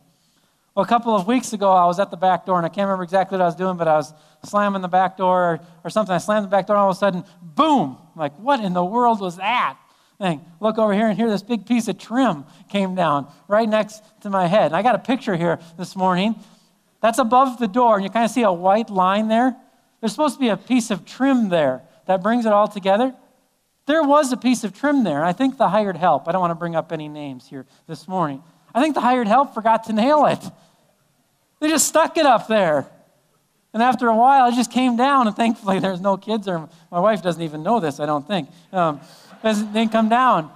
Well, 0.74 0.84
a 0.84 0.88
couple 0.88 1.16
of 1.16 1.26
weeks 1.26 1.54
ago, 1.54 1.72
I 1.72 1.86
was 1.86 1.98
at 1.98 2.10
the 2.10 2.18
back 2.18 2.44
door, 2.44 2.58
and 2.58 2.66
I 2.66 2.68
can't 2.68 2.86
remember 2.86 3.02
exactly 3.02 3.38
what 3.38 3.42
I 3.42 3.46
was 3.46 3.54
doing, 3.54 3.78
but 3.78 3.88
I 3.88 3.96
was 3.96 4.12
slamming 4.44 4.82
the 4.82 4.88
back 4.88 5.16
door 5.16 5.54
or, 5.54 5.60
or 5.84 5.90
something. 5.90 6.14
I 6.14 6.18
slammed 6.18 6.44
the 6.44 6.50
back 6.50 6.66
door, 6.66 6.76
and 6.76 6.82
all 6.82 6.90
of 6.90 6.96
a 6.96 6.98
sudden, 6.98 7.24
boom! 7.40 7.96
I'm 8.14 8.20
like, 8.20 8.38
what 8.38 8.60
in 8.60 8.74
the 8.74 8.84
world 8.84 9.20
was 9.20 9.36
that? 9.36 9.78
Thing. 10.18 10.44
Look 10.60 10.76
over 10.76 10.92
here, 10.92 11.08
and 11.08 11.16
here 11.16 11.30
this 11.30 11.42
big 11.42 11.64
piece 11.64 11.88
of 11.88 11.98
trim 11.98 12.44
came 12.68 12.94
down 12.94 13.26
right 13.48 13.68
next 13.68 14.02
to 14.20 14.28
my 14.28 14.46
head. 14.46 14.66
And 14.66 14.76
I 14.76 14.82
got 14.82 14.94
a 14.94 14.98
picture 14.98 15.34
here 15.34 15.58
this 15.78 15.96
morning. 15.96 16.34
That's 17.00 17.18
above 17.18 17.58
the 17.58 17.68
door, 17.68 17.94
and 17.94 18.04
you 18.04 18.10
kind 18.10 18.26
of 18.26 18.30
see 18.30 18.42
a 18.42 18.52
white 18.52 18.90
line 18.90 19.28
there. 19.28 19.56
There's 20.00 20.12
supposed 20.12 20.34
to 20.34 20.40
be 20.40 20.48
a 20.48 20.58
piece 20.58 20.90
of 20.90 21.06
trim 21.06 21.48
there 21.48 21.82
that 22.06 22.22
brings 22.22 22.44
it 22.44 22.52
all 22.52 22.68
together. 22.68 23.14
There 23.87 24.03
was 24.03 24.33
a 24.33 24.37
piece 24.37 24.64
of 24.64 24.75
trim 24.75 25.05
there, 25.05 25.25
I 25.25 25.33
think 25.33 25.59
the 25.59 25.68
hired 25.68 25.96
help, 25.96 26.29
I 26.29 26.33
don't 26.33 26.40
want 26.40 26.51
to 26.51 26.57
bring 26.57 26.75
up 26.75 26.92
any 26.92 27.09
names 27.09 27.49
here 27.49 27.66
this 27.87 28.09
morning. 28.09 28.42
I 28.75 28.83
think 28.83 28.94
the 28.94 29.01
hired 29.01 29.29
help 29.29 29.55
forgot 29.55 29.85
to 29.85 29.92
nail 29.92 30.27
it. 30.27 30.42
They 31.61 31.68
just 31.68 31.87
stuck 31.87 32.16
it 32.16 32.27
up 32.27 32.49
there. 32.49 32.87
And 33.72 33.83
after 33.83 34.09
a 34.09 34.16
while, 34.16 34.49
it 34.49 34.55
just 34.55 34.72
came 34.72 34.96
down, 34.96 35.27
and 35.27 35.37
thankfully 35.37 35.79
there's 35.79 36.01
no 36.01 36.16
kids, 36.16 36.49
or 36.49 36.68
my 36.90 36.99
wife 36.99 37.22
doesn't 37.22 37.42
even 37.42 37.62
know 37.62 37.79
this, 37.79 38.01
I 38.01 38.07
don't 38.07 38.27
think. 38.27 38.49
Um, 38.72 39.01
it 39.44 39.72
didn't 39.72 39.92
come 39.92 40.09
down. 40.09 40.51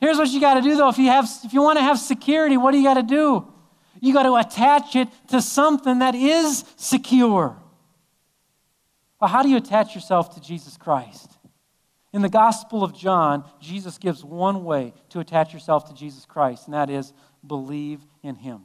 Here's 0.00 0.16
what 0.16 0.28
you 0.28 0.40
got 0.40 0.54
to 0.54 0.62
do, 0.62 0.76
though. 0.76 0.88
If 0.88 0.96
you, 0.96 1.08
have, 1.08 1.28
if 1.44 1.52
you 1.52 1.60
want 1.60 1.78
to 1.78 1.82
have 1.82 1.98
security, 1.98 2.56
what 2.56 2.72
do 2.72 2.78
you 2.78 2.84
got 2.84 2.94
to 2.94 3.02
do? 3.02 3.46
You 4.00 4.14
got 4.14 4.22
to 4.22 4.34
attach 4.36 4.96
it 4.96 5.08
to 5.28 5.42
something 5.42 5.98
that 5.98 6.14
is 6.14 6.64
secure. 6.76 7.54
Well, 9.20 9.28
how 9.28 9.42
do 9.42 9.50
you 9.50 9.58
attach 9.58 9.94
yourself 9.94 10.34
to 10.36 10.40
Jesus 10.40 10.78
Christ? 10.78 11.29
In 12.12 12.22
the 12.22 12.28
Gospel 12.28 12.82
of 12.82 12.96
John, 12.96 13.44
Jesus 13.60 13.98
gives 13.98 14.24
one 14.24 14.64
way 14.64 14.94
to 15.10 15.20
attach 15.20 15.52
yourself 15.52 15.88
to 15.88 15.94
Jesus 15.94 16.26
Christ, 16.26 16.66
and 16.66 16.74
that 16.74 16.90
is 16.90 17.12
believe 17.46 18.00
in 18.22 18.34
Him 18.34 18.62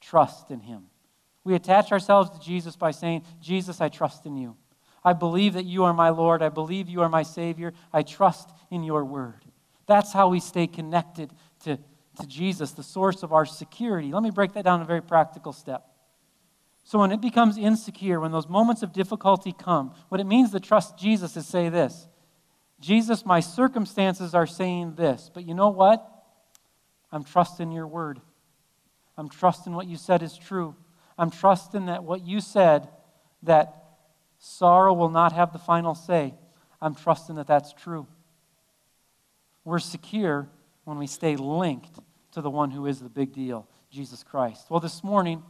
trust 0.00 0.50
in 0.50 0.60
Him. 0.60 0.86
We 1.44 1.54
attach 1.54 1.92
ourselves 1.92 2.30
to 2.30 2.44
Jesus 2.44 2.76
by 2.76 2.90
saying, 2.90 3.24
Jesus, 3.40 3.80
I 3.80 3.88
trust 3.88 4.26
in 4.26 4.36
you. 4.36 4.56
I 5.02 5.14
believe 5.14 5.54
that 5.54 5.64
you 5.64 5.84
are 5.84 5.94
my 5.94 6.10
Lord. 6.10 6.42
I 6.42 6.50
believe 6.50 6.88
you 6.88 7.00
are 7.02 7.08
my 7.08 7.22
Savior. 7.22 7.72
I 7.92 8.02
trust 8.02 8.50
in 8.70 8.82
your 8.82 9.04
word. 9.04 9.44
That's 9.86 10.12
how 10.12 10.28
we 10.28 10.40
stay 10.40 10.66
connected 10.66 11.32
to, 11.64 11.78
to 12.20 12.26
Jesus, 12.26 12.72
the 12.72 12.82
source 12.82 13.22
of 13.22 13.32
our 13.32 13.46
security. 13.46 14.12
Let 14.12 14.22
me 14.22 14.30
break 14.30 14.52
that 14.52 14.64
down 14.64 14.80
in 14.80 14.84
a 14.84 14.86
very 14.86 15.02
practical 15.02 15.52
step. 15.52 15.86
So, 16.84 16.98
when 16.98 17.12
it 17.12 17.20
becomes 17.20 17.56
insecure, 17.56 18.20
when 18.20 18.32
those 18.32 18.48
moments 18.48 18.82
of 18.82 18.92
difficulty 18.92 19.54
come, 19.56 19.94
what 20.08 20.20
it 20.20 20.26
means 20.26 20.50
to 20.50 20.60
trust 20.60 20.98
Jesus 20.98 21.36
is 21.36 21.46
say 21.46 21.68
this 21.68 22.06
Jesus, 22.80 23.26
my 23.26 23.40
circumstances 23.40 24.34
are 24.34 24.46
saying 24.46 24.94
this, 24.94 25.30
but 25.32 25.46
you 25.46 25.54
know 25.54 25.68
what? 25.68 26.06
I'm 27.12 27.24
trusting 27.24 27.72
your 27.72 27.86
word. 27.86 28.20
I'm 29.18 29.28
trusting 29.28 29.74
what 29.74 29.86
you 29.86 29.96
said 29.96 30.22
is 30.22 30.36
true. 30.36 30.74
I'm 31.18 31.30
trusting 31.30 31.86
that 31.86 32.04
what 32.04 32.22
you 32.22 32.40
said, 32.40 32.88
that 33.42 33.74
sorrow 34.38 34.94
will 34.94 35.10
not 35.10 35.32
have 35.32 35.52
the 35.52 35.58
final 35.58 35.94
say, 35.94 36.34
I'm 36.80 36.94
trusting 36.94 37.36
that 37.36 37.46
that's 37.46 37.74
true. 37.74 38.06
We're 39.64 39.78
secure 39.78 40.48
when 40.84 40.96
we 40.96 41.06
stay 41.06 41.36
linked 41.36 41.98
to 42.32 42.40
the 42.40 42.48
one 42.48 42.70
who 42.70 42.86
is 42.86 43.00
the 43.00 43.10
big 43.10 43.34
deal, 43.34 43.68
Jesus 43.90 44.22
Christ. 44.22 44.70
Well, 44.70 44.80
this 44.80 45.04
morning, 45.04 45.42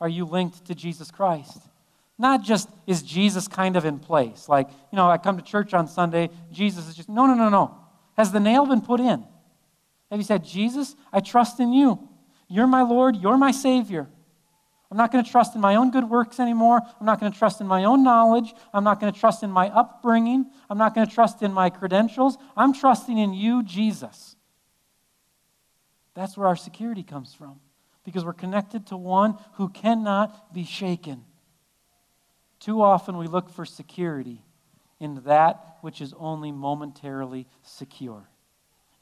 are 0.00 0.08
you 0.08 0.24
linked 0.24 0.64
to 0.66 0.74
Jesus 0.74 1.10
Christ? 1.10 1.58
Not 2.22 2.44
just 2.44 2.68
is 2.86 3.02
Jesus 3.02 3.48
kind 3.48 3.76
of 3.76 3.84
in 3.84 3.98
place, 3.98 4.48
like, 4.48 4.68
you 4.92 4.96
know, 4.96 5.10
I 5.10 5.18
come 5.18 5.38
to 5.38 5.42
church 5.42 5.74
on 5.74 5.88
Sunday, 5.88 6.30
Jesus 6.52 6.88
is 6.88 6.94
just, 6.94 7.08
no, 7.08 7.26
no, 7.26 7.34
no, 7.34 7.48
no. 7.48 7.76
Has 8.16 8.30
the 8.30 8.38
nail 8.38 8.64
been 8.64 8.80
put 8.80 9.00
in? 9.00 9.26
Have 10.08 10.20
you 10.20 10.22
said, 10.22 10.44
Jesus, 10.44 10.94
I 11.12 11.18
trust 11.18 11.58
in 11.58 11.72
you? 11.72 12.08
You're 12.46 12.68
my 12.68 12.82
Lord, 12.82 13.16
you're 13.16 13.36
my 13.36 13.50
Savior. 13.50 14.06
I'm 14.88 14.96
not 14.96 15.10
going 15.10 15.24
to 15.24 15.28
trust 15.28 15.56
in 15.56 15.60
my 15.60 15.74
own 15.74 15.90
good 15.90 16.08
works 16.08 16.38
anymore. 16.38 16.80
I'm 17.00 17.06
not 17.06 17.18
going 17.18 17.32
to 17.32 17.36
trust 17.36 17.60
in 17.60 17.66
my 17.66 17.82
own 17.82 18.04
knowledge. 18.04 18.54
I'm 18.72 18.84
not 18.84 19.00
going 19.00 19.12
to 19.12 19.18
trust 19.18 19.42
in 19.42 19.50
my 19.50 19.68
upbringing. 19.70 20.48
I'm 20.70 20.78
not 20.78 20.94
going 20.94 21.08
to 21.08 21.12
trust 21.12 21.42
in 21.42 21.52
my 21.52 21.70
credentials. 21.70 22.38
I'm 22.56 22.72
trusting 22.72 23.18
in 23.18 23.34
you, 23.34 23.64
Jesus. 23.64 24.36
That's 26.14 26.36
where 26.36 26.46
our 26.46 26.54
security 26.54 27.02
comes 27.02 27.34
from 27.34 27.58
because 28.04 28.24
we're 28.24 28.32
connected 28.32 28.86
to 28.88 28.96
one 28.96 29.38
who 29.54 29.70
cannot 29.70 30.54
be 30.54 30.64
shaken. 30.64 31.24
Too 32.62 32.80
often 32.80 33.18
we 33.18 33.26
look 33.26 33.50
for 33.50 33.64
security 33.64 34.42
in 34.98 35.22
that 35.24 35.76
which 35.80 36.00
is 36.00 36.14
only 36.18 36.52
momentarily 36.52 37.46
secure 37.62 38.28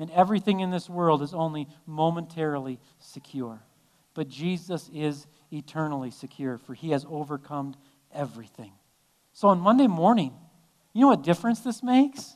and 0.01 0.11
everything 0.13 0.61
in 0.61 0.71
this 0.71 0.89
world 0.89 1.21
is 1.23 1.35
only 1.35 1.69
momentarily 1.87 2.81
secure. 2.99 3.63
But 4.15 4.31
Jesus 4.31 4.91
is 4.93 5.27
eternally 5.53 6.11
secure, 6.11 6.57
for 6.57 6.73
he 6.73 6.91
has 6.91 7.05
overcome 7.09 7.75
everything. 8.13 8.73
So 9.35 9.49
on 9.49 9.61
Monday 9.61 9.87
morning, 9.87 10.33
you 10.95 11.03
know 11.03 11.09
what 11.09 11.23
difference 11.23 11.61
this 11.61 11.83
makes? 11.83 12.35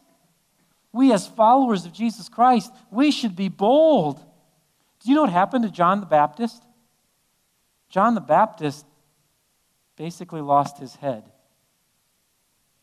We, 0.92 1.10
as 1.12 1.26
followers 1.26 1.86
of 1.86 1.94
Jesus 1.94 2.28
Christ, 2.28 2.70
we 2.90 3.10
should 3.10 3.34
be 3.34 3.48
bold. 3.48 4.18
Do 5.00 5.08
you 5.08 5.14
know 5.14 5.22
what 5.22 5.32
happened 5.32 5.64
to 5.64 5.70
John 5.70 6.00
the 6.00 6.06
Baptist? 6.06 6.62
John 7.88 8.14
the 8.14 8.20
Baptist 8.20 8.84
basically 9.96 10.40
lost 10.40 10.78
his 10.78 10.96
head, 10.96 11.24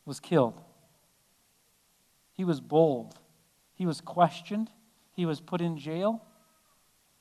was 0.04 0.20
killed. 0.20 0.60
He 2.32 2.44
was 2.44 2.60
bold. 2.60 3.18
He 3.74 3.86
was 3.86 4.00
questioned, 4.00 4.70
he 5.14 5.26
was 5.26 5.40
put 5.40 5.60
in 5.60 5.78
jail, 5.78 6.22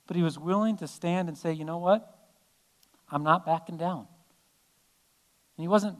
but 0.08 0.16
he 0.16 0.24
was 0.24 0.38
willing 0.38 0.78
to 0.78 0.88
stand 0.88 1.28
and 1.28 1.38
say, 1.38 1.54
you 1.54 1.66
know 1.66 1.78
what? 1.78 2.18
I'm 3.10 3.24
not 3.24 3.46
backing 3.46 3.78
down. 3.78 4.08
And 5.58 5.64
he 5.64 5.68
wasn't 5.68 5.98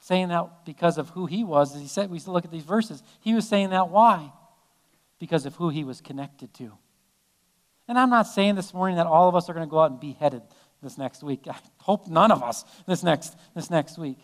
saying 0.00 0.28
that 0.28 0.64
because 0.64 0.98
of 0.98 1.10
who 1.10 1.26
he 1.26 1.44
was. 1.44 1.74
As 1.74 1.80
he 1.80 1.88
said, 1.88 2.10
we 2.10 2.18
look 2.26 2.44
at 2.44 2.50
these 2.50 2.64
verses. 2.64 3.02
He 3.20 3.34
was 3.34 3.46
saying 3.46 3.70
that 3.70 3.88
why? 3.88 4.32
Because 5.18 5.46
of 5.46 5.54
who 5.56 5.68
he 5.68 5.84
was 5.84 6.00
connected 6.00 6.52
to. 6.54 6.72
And 7.86 7.98
I'm 7.98 8.10
not 8.10 8.26
saying 8.26 8.54
this 8.54 8.72
morning 8.72 8.96
that 8.96 9.06
all 9.06 9.28
of 9.28 9.34
us 9.34 9.48
are 9.48 9.54
going 9.54 9.66
to 9.66 9.70
go 9.70 9.80
out 9.80 9.90
and 9.90 10.00
be 10.00 10.16
headed 10.18 10.42
this 10.82 10.98
next 10.98 11.22
week. 11.22 11.46
I 11.48 11.56
hope 11.78 12.08
none 12.08 12.30
of 12.30 12.42
us 12.42 12.64
this 12.86 13.02
next, 13.02 13.36
this 13.54 13.70
next 13.70 13.98
week. 13.98 14.18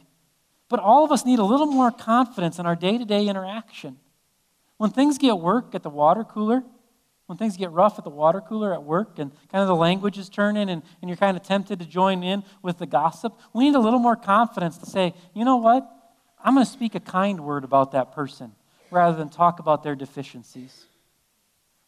But 0.69 0.81
all 0.81 1.05
of 1.05 1.13
us 1.13 1.25
need 1.25 1.39
a 1.39 1.45
little 1.45 1.67
more 1.67 1.91
confidence 1.91 2.59
in 2.59 2.67
our 2.67 2.77
day 2.77 2.99
to 2.99 3.05
day 3.05 3.29
interaction. 3.29 3.99
When 4.79 4.91
things 4.91 5.19
get 5.19 5.39
work 5.39 5.75
at 5.75 5.83
the 5.83 5.91
water 5.91 6.25
cooler, 6.25 6.63
when 7.27 7.39
things 7.39 7.57
get 7.57 7.71
rough 7.71 7.99
at 7.99 8.05
the 8.05 8.11
water 8.11 8.41
cooler 8.41 8.73
at 8.73 8.83
work 8.83 9.19
and 9.19 9.33
kind 9.51 9.63
of 9.63 9.69
the 9.69 9.75
language 9.75 10.17
is 10.17 10.29
turning 10.29 10.71
and, 10.71 10.83
and 11.01 11.09
you're 11.09 11.17
kind 11.17 11.37
of 11.37 11.43
tempted 11.43 11.79
to 11.81 11.87
join 11.87 12.23
in 12.23 12.45
with 12.63 12.79
the 12.79 12.87
gossip, 12.87 13.39
we 13.53 13.65
need 13.65 13.75
a 13.75 13.81
little 13.81 13.99
more 13.99 14.17
confidence 14.17 14.79
to 14.79 14.87
say, 14.87 15.13
you 15.35 15.45
know 15.45 15.57
what? 15.57 15.89
I'm 16.43 16.55
going 16.55 16.65
to 16.65 16.71
speak 16.71 16.95
a 16.95 17.01
kind 17.01 17.41
word 17.41 17.65
about 17.65 17.93
that 17.93 18.13
person 18.13 18.53
rather 18.91 19.17
than 19.17 19.29
talk 19.29 19.59
about 19.59 19.83
their 19.83 19.97
deficiencies. 19.97 20.85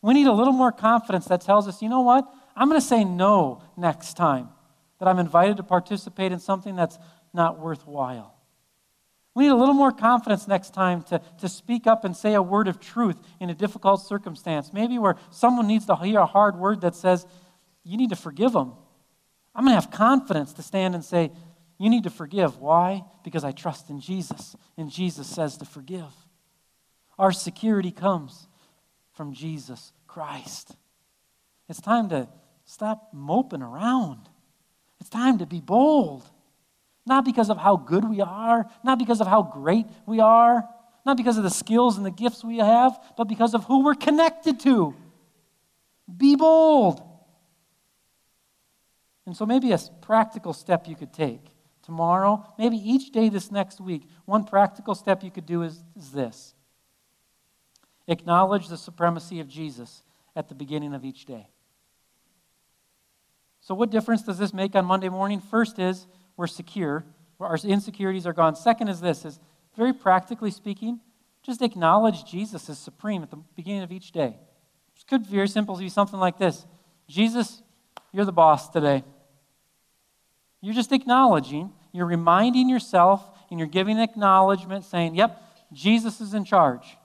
We 0.03 0.15
need 0.15 0.27
a 0.27 0.33
little 0.33 0.53
more 0.53 0.73
confidence 0.73 1.27
that 1.27 1.41
tells 1.41 1.69
us, 1.69 1.83
you 1.83 1.89
know 1.89 2.01
what? 2.01 2.29
I'm 2.57 2.69
going 2.69 2.81
to 2.81 2.87
say 2.87 3.05
no 3.05 3.63
next 3.77 4.17
time 4.17 4.49
that 4.99 5.09
I'm 5.09 5.19
invited 5.19 5.57
to 5.59 5.63
participate 5.63 6.33
in 6.33 6.39
something 6.39 6.77
that's 6.77 6.99
not 7.33 7.59
worthwhile. 7.59 8.35
We 9.35 9.45
need 9.45 9.51
a 9.51 9.57
little 9.57 9.75
more 9.75 9.93
confidence 9.93 10.49
next 10.49 10.75
time 10.75 11.03
to, 11.05 11.21
to 11.39 11.49
speak 11.49 11.87
up 11.87 12.05
and 12.05 12.17
say 12.17 12.35
a 12.35 12.43
word 12.43 12.67
of 12.67 12.81
truth 12.81 13.17
in 13.39 13.51
a 13.51 13.55
difficult 13.55 14.05
circumstance. 14.05 14.73
Maybe 14.73 14.99
where 14.99 15.15
someone 15.31 15.69
needs 15.69 15.87
to 15.87 15.97
hear 15.97 16.19
a 16.19 16.27
hard 16.27 16.57
word 16.57 16.81
that 16.81 16.97
says, 16.97 17.25
you 17.85 17.97
need 17.97 18.11
to 18.11 18.17
forgive 18.17 18.53
them. 18.53 18.73
I'm 19.55 19.65
going 19.65 19.77
to 19.77 19.81
have 19.81 19.93
confidence 19.93 20.53
to 20.55 20.63
stand 20.63 20.95
and 20.95 21.05
say, 21.05 21.31
you 21.79 21.89
need 21.89 22.03
to 22.05 22.11
forgive. 22.11 22.59
Why? 22.59 23.05
Because 23.23 23.45
I 23.45 23.53
trust 23.53 23.91
in 23.91 24.01
Jesus, 24.01 24.57
and 24.77 24.91
Jesus 24.91 25.29
says 25.29 25.57
to 25.59 25.65
forgive. 25.65 26.13
Our 27.17 27.31
security 27.31 27.93
comes 27.93 28.49
from 29.13 29.33
Jesus 29.33 29.93
Christ. 30.07 30.75
It's 31.69 31.81
time 31.81 32.09
to 32.09 32.29
stop 32.65 33.11
moping 33.13 33.63
around. 33.63 34.28
It's 35.09 35.14
time 35.14 35.38
to 35.38 35.47
be 35.47 35.62
bold. 35.62 36.23
Not 37.07 37.25
because 37.25 37.49
of 37.49 37.57
how 37.57 37.77
good 37.77 38.07
we 38.07 38.21
are, 38.21 38.68
not 38.85 38.99
because 38.99 39.23
of 39.23 39.27
how 39.27 39.40
great 39.40 39.87
we 40.05 40.21
are, 40.21 40.68
not 41.07 41.16
because 41.16 41.38
of 41.38 41.44
the 41.44 41.51
skills 41.51 41.97
and 41.97 42.05
the 42.05 42.11
gifts 42.11 42.44
we 42.44 42.59
have, 42.59 43.01
but 43.16 43.25
because 43.25 43.55
of 43.55 43.64
who 43.64 43.85
we're 43.85 43.94
connected 43.94 44.61
to. 44.61 44.94
Be 46.14 46.37
bold. 46.37 47.01
And 49.25 49.35
so, 49.35 49.47
maybe 49.47 49.73
a 49.73 49.79
practical 50.03 50.53
step 50.53 50.87
you 50.87 50.94
could 50.94 51.14
take 51.14 51.40
tomorrow, 51.83 52.44
maybe 52.59 52.77
each 52.77 53.11
day 53.11 53.31
this 53.31 53.51
next 53.51 53.81
week, 53.81 54.03
one 54.27 54.44
practical 54.44 54.94
step 54.94 55.25
you 55.25 55.31
could 55.31 55.47
do 55.47 55.62
is, 55.62 55.83
is 55.97 56.12
this 56.12 56.55
acknowledge 58.07 58.68
the 58.68 58.77
supremacy 58.77 59.40
of 59.40 59.49
Jesus 59.49 60.03
at 60.37 60.51
the 60.51 60.55
beginning 60.55 60.92
of 60.92 61.03
each 61.03 61.25
day. 61.25 61.49
So, 63.69 63.75
what 63.75 63.91
difference 63.91 64.23
does 64.23 64.39
this 64.39 64.55
make 64.55 64.75
on 64.75 64.87
Monday 64.87 65.11
morning? 65.11 65.43
First 65.43 65.79
is 65.79 66.07
we're 66.39 66.47
secure, 66.47 67.05
our 67.39 67.59
insecurities 67.63 68.27
are 68.27 68.33
gone. 68.33 68.57
Second 68.57 68.89
is 68.89 68.99
this 68.99 69.27
is 69.27 69.39
very 69.77 69.93
practically 69.93 70.51
speaking, 70.51 71.01
just 71.43 71.61
acknowledge 71.61 72.25
Jesus 72.25 72.71
as 72.71 72.79
supreme 72.79 73.23
at 73.23 73.31
the 73.31 73.37
beginning 73.57 73.83
of 73.83 73.93
each 73.93 74.11
day. 74.11 74.39
It 74.97 75.07
could 75.07 75.25
be 75.25 75.37
very 75.37 75.49
simply 75.49 75.85
be 75.85 75.91
something 75.91 76.19
like 76.19 76.39
this 76.39 76.65
Jesus, 77.09 77.61
you're 78.11 78.25
the 78.25 78.33
boss 78.33 78.71
today. 78.71 79.05
You're 80.63 80.73
just 80.75 80.93
acknowledging, 80.93 81.71
you're 81.93 82.07
reminding 82.07 82.71
yourself, 82.71 83.23
and 83.51 83.61
you're 83.61 83.69
giving 83.69 83.99
acknowledgement 83.99 84.87
saying, 84.87 85.15
Yep, 85.15 85.43
Jesus 85.75 86.23
is 86.23 86.33
in 86.33 86.47
charge. 86.47 86.97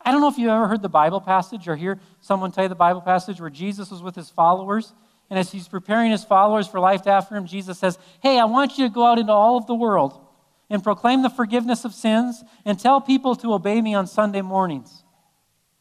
I 0.00 0.10
don't 0.10 0.22
know 0.22 0.28
if 0.28 0.38
you've 0.38 0.48
ever 0.48 0.68
heard 0.68 0.80
the 0.80 0.88
Bible 0.88 1.20
passage 1.20 1.68
or 1.68 1.76
hear 1.76 2.00
someone 2.22 2.50
tell 2.50 2.64
you 2.64 2.70
the 2.70 2.74
Bible 2.74 3.02
passage 3.02 3.42
where 3.42 3.50
Jesus 3.50 3.90
was 3.90 4.02
with 4.02 4.16
his 4.16 4.30
followers 4.30 4.94
and 5.30 5.38
as 5.38 5.52
he's 5.52 5.68
preparing 5.68 6.10
his 6.10 6.24
followers 6.24 6.66
for 6.66 6.80
life 6.80 7.06
after 7.06 7.36
him, 7.36 7.46
Jesus 7.46 7.78
says, 7.78 7.98
Hey, 8.20 8.38
I 8.38 8.44
want 8.44 8.76
you 8.76 8.88
to 8.88 8.92
go 8.92 9.06
out 9.06 9.18
into 9.18 9.32
all 9.32 9.56
of 9.56 9.66
the 9.66 9.74
world 9.74 10.20
and 10.68 10.82
proclaim 10.82 11.22
the 11.22 11.30
forgiveness 11.30 11.84
of 11.84 11.94
sins 11.94 12.42
and 12.64 12.78
tell 12.78 13.00
people 13.00 13.36
to 13.36 13.54
obey 13.54 13.80
me 13.80 13.94
on 13.94 14.08
Sunday 14.08 14.42
mornings. 14.42 15.04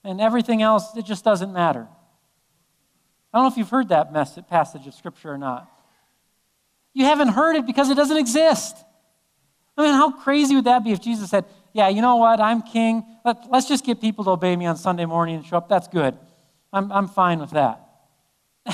And 0.03 0.21
everything 0.21 0.61
else, 0.61 0.95
it 0.95 1.05
just 1.05 1.23
doesn't 1.23 1.51
matter. 1.51 1.87
I 3.33 3.37
don't 3.37 3.45
know 3.45 3.51
if 3.51 3.57
you've 3.57 3.69
heard 3.69 3.89
that 3.89 4.13
message, 4.13 4.47
passage 4.47 4.85
of 4.87 4.93
Scripture 4.93 5.31
or 5.31 5.37
not. 5.37 5.69
You 6.93 7.05
haven't 7.05 7.29
heard 7.29 7.55
it 7.55 7.65
because 7.65 7.89
it 7.89 7.95
doesn't 7.95 8.17
exist. 8.17 8.75
I 9.77 9.83
mean, 9.83 9.93
how 9.93 10.11
crazy 10.11 10.55
would 10.55 10.65
that 10.65 10.83
be 10.83 10.91
if 10.91 11.01
Jesus 11.01 11.29
said, 11.29 11.45
Yeah, 11.73 11.87
you 11.89 12.01
know 12.01 12.17
what? 12.17 12.39
I'm 12.39 12.61
king. 12.61 13.03
Let, 13.25 13.37
us 13.51 13.67
just 13.67 13.83
get 13.83 13.99
people 13.99 14.23
to 14.25 14.31
obey 14.31 14.55
me 14.55 14.67
on 14.67 14.77
Sunday 14.77 15.05
morning 15.05 15.37
and 15.37 15.45
show 15.45 15.57
up. 15.57 15.69
That's 15.69 15.87
good. 15.87 16.17
I'm, 16.71 16.91
I'm 16.91 17.07
fine 17.07 17.39
with 17.39 17.51
that. 17.51 17.88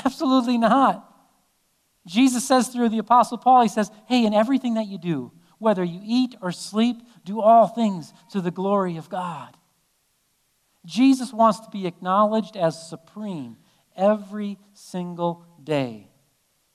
Absolutely 0.03 0.58
not. 0.58 1.12
Jesus 2.05 2.45
says 2.47 2.67
through 2.67 2.89
the 2.89 2.99
Apostle 2.99 3.38
Paul, 3.38 3.63
he 3.63 3.69
says, 3.69 3.89
Hey, 4.08 4.25
in 4.25 4.34
everything 4.34 4.75
that 4.75 4.88
you 4.88 4.97
do, 4.97 5.31
whether 5.58 5.84
you 5.84 6.01
eat 6.03 6.36
or 6.41 6.51
sleep, 6.51 6.97
do 7.23 7.41
all 7.41 7.67
things 7.67 8.13
to 8.31 8.41
the 8.41 8.51
glory 8.51 8.97
of 8.97 9.10
God. 9.10 9.55
Jesus 10.86 11.34
wants 11.34 11.60
to 11.62 11.69
be 11.71 11.88
acknowledged 11.88 12.55
as 12.55 12.89
supreme 12.89 13.58
every 13.95 14.60
single 14.73 15.45
day 15.63 16.12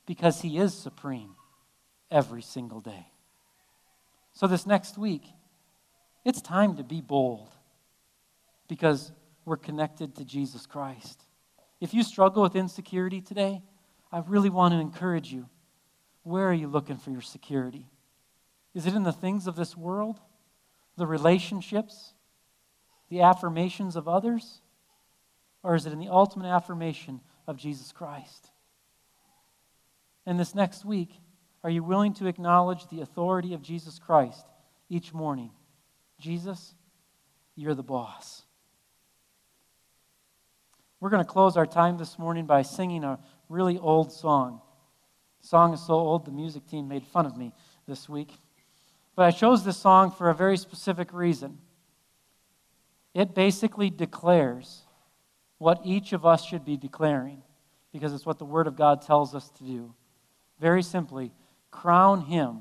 because 0.06 0.40
he 0.40 0.58
is 0.58 0.74
supreme 0.74 1.36
every 2.10 2.42
single 2.42 2.80
day. 2.80 3.06
So, 4.32 4.46
this 4.46 4.66
next 4.66 4.98
week, 4.98 5.24
it's 6.24 6.40
time 6.40 6.76
to 6.76 6.82
be 6.82 7.00
bold 7.00 7.50
because 8.68 9.12
we're 9.44 9.56
connected 9.56 10.16
to 10.16 10.24
Jesus 10.24 10.66
Christ. 10.66 11.24
If 11.80 11.94
you 11.94 12.02
struggle 12.02 12.42
with 12.42 12.56
insecurity 12.56 13.20
today, 13.20 13.62
I 14.12 14.22
really 14.26 14.50
want 14.50 14.74
to 14.74 14.80
encourage 14.80 15.32
you. 15.32 15.48
Where 16.22 16.46
are 16.48 16.54
you 16.54 16.68
looking 16.68 16.98
for 16.98 17.10
your 17.10 17.22
security? 17.22 17.86
Is 18.74 18.86
it 18.86 18.94
in 18.94 19.02
the 19.02 19.12
things 19.12 19.46
of 19.46 19.56
this 19.56 19.76
world, 19.76 20.20
the 20.96 21.06
relationships, 21.06 22.12
the 23.08 23.22
affirmations 23.22 23.96
of 23.96 24.06
others? 24.06 24.60
Or 25.62 25.74
is 25.74 25.86
it 25.86 25.92
in 25.92 25.98
the 25.98 26.08
ultimate 26.08 26.46
affirmation 26.46 27.20
of 27.46 27.56
Jesus 27.56 27.92
Christ? 27.92 28.50
And 30.26 30.38
this 30.38 30.54
next 30.54 30.84
week, 30.84 31.10
are 31.64 31.70
you 31.70 31.82
willing 31.82 32.14
to 32.14 32.26
acknowledge 32.26 32.86
the 32.88 33.00
authority 33.00 33.54
of 33.54 33.62
Jesus 33.62 33.98
Christ 33.98 34.46
each 34.88 35.12
morning? 35.12 35.50
Jesus, 36.18 36.74
you're 37.56 37.74
the 37.74 37.82
boss. 37.82 38.44
We're 41.00 41.08
going 41.08 41.24
to 41.24 41.30
close 41.30 41.56
our 41.56 41.66
time 41.66 41.96
this 41.96 42.18
morning 42.18 42.44
by 42.44 42.60
singing 42.60 43.04
a 43.04 43.18
really 43.48 43.78
old 43.78 44.12
song. 44.12 44.60
The 45.40 45.48
song 45.48 45.72
is 45.72 45.84
so 45.84 45.94
old, 45.94 46.26
the 46.26 46.30
music 46.30 46.66
team 46.66 46.88
made 46.88 47.06
fun 47.06 47.24
of 47.24 47.38
me 47.38 47.52
this 47.88 48.06
week. 48.06 48.34
But 49.16 49.24
I 49.24 49.30
chose 49.30 49.64
this 49.64 49.78
song 49.78 50.10
for 50.10 50.28
a 50.28 50.34
very 50.34 50.58
specific 50.58 51.14
reason. 51.14 51.56
It 53.14 53.34
basically 53.34 53.88
declares 53.88 54.82
what 55.56 55.80
each 55.84 56.12
of 56.12 56.26
us 56.26 56.44
should 56.44 56.66
be 56.66 56.76
declaring, 56.76 57.42
because 57.92 58.12
it's 58.12 58.26
what 58.26 58.38
the 58.38 58.44
Word 58.44 58.66
of 58.66 58.76
God 58.76 59.00
tells 59.00 59.34
us 59.34 59.48
to 59.52 59.64
do. 59.64 59.94
Very 60.60 60.82
simply, 60.82 61.32
crown 61.70 62.26
Him 62.26 62.60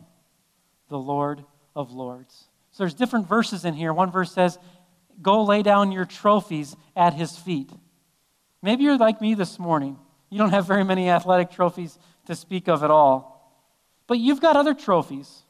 the 0.87 0.97
Lord 0.97 1.43
of 1.75 1.91
Lords. 1.91 2.47
So 2.71 2.83
there's 2.83 2.93
different 2.93 3.27
verses 3.27 3.65
in 3.65 3.73
here. 3.73 3.91
One 3.91 4.11
verse 4.11 4.31
says, 4.31 4.57
Go 5.21 5.43
lay 5.43 5.61
down 5.61 5.91
your 5.91 6.05
trophies 6.05 6.77
at 6.95 7.13
His 7.13 7.37
feet. 7.37 7.71
Maybe 8.61 8.83
you're 8.83 8.97
like 8.97 9.21
me 9.21 9.33
this 9.33 9.57
morning. 9.57 9.97
You 10.29 10.37
don't 10.37 10.51
have 10.51 10.67
very 10.67 10.83
many 10.83 11.09
athletic 11.09 11.51
trophies 11.51 11.97
to 12.25 12.35
speak 12.35 12.67
of 12.67 12.83
at 12.83 12.91
all. 12.91 13.53
But 14.07 14.19
you've 14.19 14.41
got 14.41 14.55
other 14.55 14.73
trophies. 14.73 15.43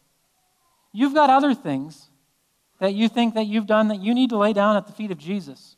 You've 0.91 1.13
got 1.13 1.29
other 1.29 1.53
things 1.53 2.09
that 2.79 2.93
you 2.93 3.09
think 3.09 3.33
that 3.33 3.45
you've 3.45 3.67
done 3.67 3.89
that 3.89 3.99
you 3.99 4.13
need 4.13 4.29
to 4.29 4.37
lay 4.37 4.53
down 4.53 4.77
at 4.77 4.87
the 4.87 4.93
feet 4.93 5.11
of 5.11 5.17
Jesus. 5.17 5.75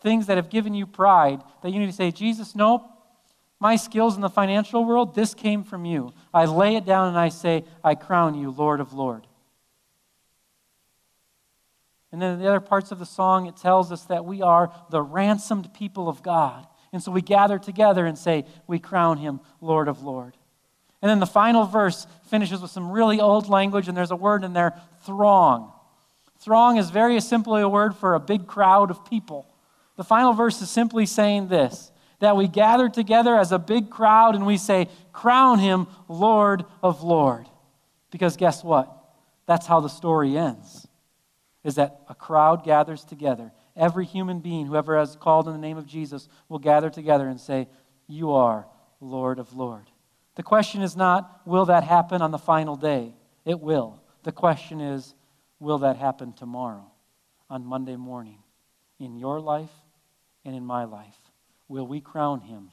Things 0.00 0.26
that 0.26 0.36
have 0.36 0.50
given 0.50 0.74
you 0.74 0.86
pride 0.86 1.42
that 1.62 1.70
you 1.70 1.78
need 1.78 1.86
to 1.86 1.92
say, 1.92 2.10
Jesus, 2.10 2.54
nope, 2.54 2.84
my 3.60 3.76
skills 3.76 4.14
in 4.14 4.20
the 4.20 4.28
financial 4.28 4.84
world, 4.84 5.14
this 5.14 5.34
came 5.34 5.64
from 5.64 5.84
you. 5.84 6.12
I 6.32 6.44
lay 6.44 6.76
it 6.76 6.84
down 6.84 7.08
and 7.08 7.18
I 7.18 7.28
say, 7.28 7.64
I 7.82 7.94
crown 7.94 8.34
you 8.34 8.50
Lord 8.50 8.80
of 8.80 8.92
Lord. 8.92 9.26
And 12.10 12.22
then 12.22 12.34
in 12.34 12.40
the 12.40 12.48
other 12.48 12.60
parts 12.60 12.90
of 12.90 12.98
the 12.98 13.06
song, 13.06 13.46
it 13.46 13.56
tells 13.56 13.92
us 13.92 14.04
that 14.04 14.24
we 14.24 14.40
are 14.40 14.72
the 14.90 15.02
ransomed 15.02 15.72
people 15.74 16.08
of 16.08 16.22
God. 16.22 16.66
And 16.92 17.02
so 17.02 17.12
we 17.12 17.20
gather 17.20 17.58
together 17.58 18.06
and 18.06 18.16
say, 18.16 18.46
We 18.66 18.78
crown 18.78 19.18
him 19.18 19.40
Lord 19.60 19.88
of 19.88 20.02
Lord. 20.02 20.36
And 21.02 21.10
then 21.10 21.20
the 21.20 21.26
final 21.26 21.64
verse 21.64 22.06
finishes 22.28 22.60
with 22.60 22.70
some 22.70 22.90
really 22.90 23.20
old 23.20 23.48
language, 23.48 23.88
and 23.88 23.96
there's 23.96 24.10
a 24.10 24.16
word 24.16 24.42
in 24.42 24.52
there 24.52 24.80
throng. 25.04 25.72
Throng 26.40 26.76
is 26.76 26.90
very 26.90 27.20
simply 27.20 27.62
a 27.62 27.68
word 27.68 27.94
for 27.94 28.14
a 28.14 28.20
big 28.20 28.46
crowd 28.46 28.90
of 28.90 29.04
people. 29.04 29.46
The 29.96 30.04
final 30.04 30.32
verse 30.32 30.62
is 30.62 30.70
simply 30.70 31.06
saying 31.06 31.48
this 31.48 31.92
that 32.20 32.36
we 32.36 32.48
gather 32.48 32.88
together 32.88 33.36
as 33.36 33.52
a 33.52 33.60
big 33.60 33.90
crowd 33.90 34.34
and 34.34 34.44
we 34.44 34.56
say, 34.56 34.88
Crown 35.12 35.58
him 35.58 35.86
Lord 36.08 36.64
of 36.82 37.02
Lord. 37.02 37.46
Because 38.10 38.36
guess 38.36 38.64
what? 38.64 38.92
That's 39.46 39.66
how 39.66 39.80
the 39.80 39.88
story 39.88 40.36
ends 40.36 40.87
is 41.64 41.74
that 41.76 42.00
a 42.08 42.14
crowd 42.14 42.64
gathers 42.64 43.04
together. 43.04 43.52
Every 43.76 44.04
human 44.04 44.40
being, 44.40 44.66
whoever 44.66 44.98
has 44.98 45.16
called 45.16 45.46
in 45.46 45.52
the 45.52 45.58
name 45.58 45.76
of 45.76 45.86
Jesus, 45.86 46.28
will 46.48 46.58
gather 46.58 46.90
together 46.90 47.28
and 47.28 47.40
say, 47.40 47.68
You 48.06 48.32
are 48.32 48.66
Lord 49.00 49.38
of 49.38 49.54
Lord. 49.54 49.90
The 50.34 50.42
question 50.42 50.82
is 50.82 50.96
not, 50.96 51.40
will 51.44 51.66
that 51.66 51.84
happen 51.84 52.22
on 52.22 52.30
the 52.30 52.38
final 52.38 52.76
day? 52.76 53.14
It 53.44 53.60
will. 53.60 54.00
The 54.22 54.32
question 54.32 54.80
is, 54.80 55.14
will 55.58 55.78
that 55.78 55.96
happen 55.96 56.32
tomorrow, 56.32 56.90
on 57.50 57.64
Monday 57.64 57.96
morning, 57.96 58.38
in 59.00 59.16
your 59.16 59.40
life 59.40 59.72
and 60.44 60.54
in 60.54 60.64
my 60.64 60.84
life? 60.84 61.16
Will 61.68 61.86
we 61.86 62.00
crown 62.00 62.40
him 62.40 62.70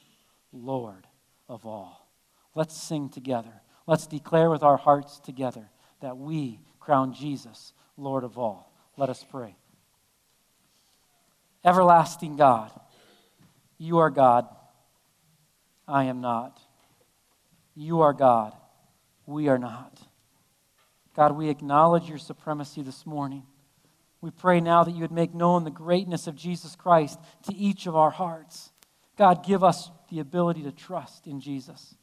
Lord 0.52 1.06
of 1.48 1.66
all? 1.66 2.08
Let's 2.54 2.76
sing 2.76 3.08
together. 3.08 3.62
Let's 3.86 4.06
declare 4.06 4.50
with 4.50 4.62
our 4.62 4.76
hearts 4.76 5.18
together 5.18 5.68
that 6.00 6.16
we 6.16 6.60
crown 6.80 7.12
Jesus 7.12 7.72
Lord 7.96 8.24
of 8.24 8.38
all. 8.38 8.72
Let 8.96 9.10
us 9.10 9.24
pray. 9.30 9.56
Everlasting 11.64 12.36
God, 12.36 12.70
you 13.78 13.98
are 13.98 14.10
God. 14.10 14.46
I 15.88 16.04
am 16.04 16.20
not. 16.20 16.60
You 17.74 18.00
are 18.00 18.12
God. 18.12 18.54
We 19.26 19.48
are 19.48 19.58
not. 19.58 20.00
God, 21.14 21.36
we 21.36 21.48
acknowledge 21.48 22.08
your 22.08 22.18
supremacy 22.18 22.82
this 22.82 23.06
morning. 23.06 23.44
We 24.20 24.30
pray 24.30 24.60
now 24.60 24.84
that 24.84 24.92
you 24.92 25.00
would 25.00 25.12
make 25.12 25.34
known 25.34 25.64
the 25.64 25.70
greatness 25.70 26.26
of 26.26 26.36
Jesus 26.36 26.76
Christ 26.76 27.18
to 27.44 27.54
each 27.54 27.86
of 27.86 27.96
our 27.96 28.10
hearts. 28.10 28.70
God, 29.16 29.44
give 29.44 29.64
us 29.64 29.90
the 30.10 30.20
ability 30.20 30.62
to 30.64 30.72
trust 30.72 31.26
in 31.26 31.40
Jesus. 31.40 31.94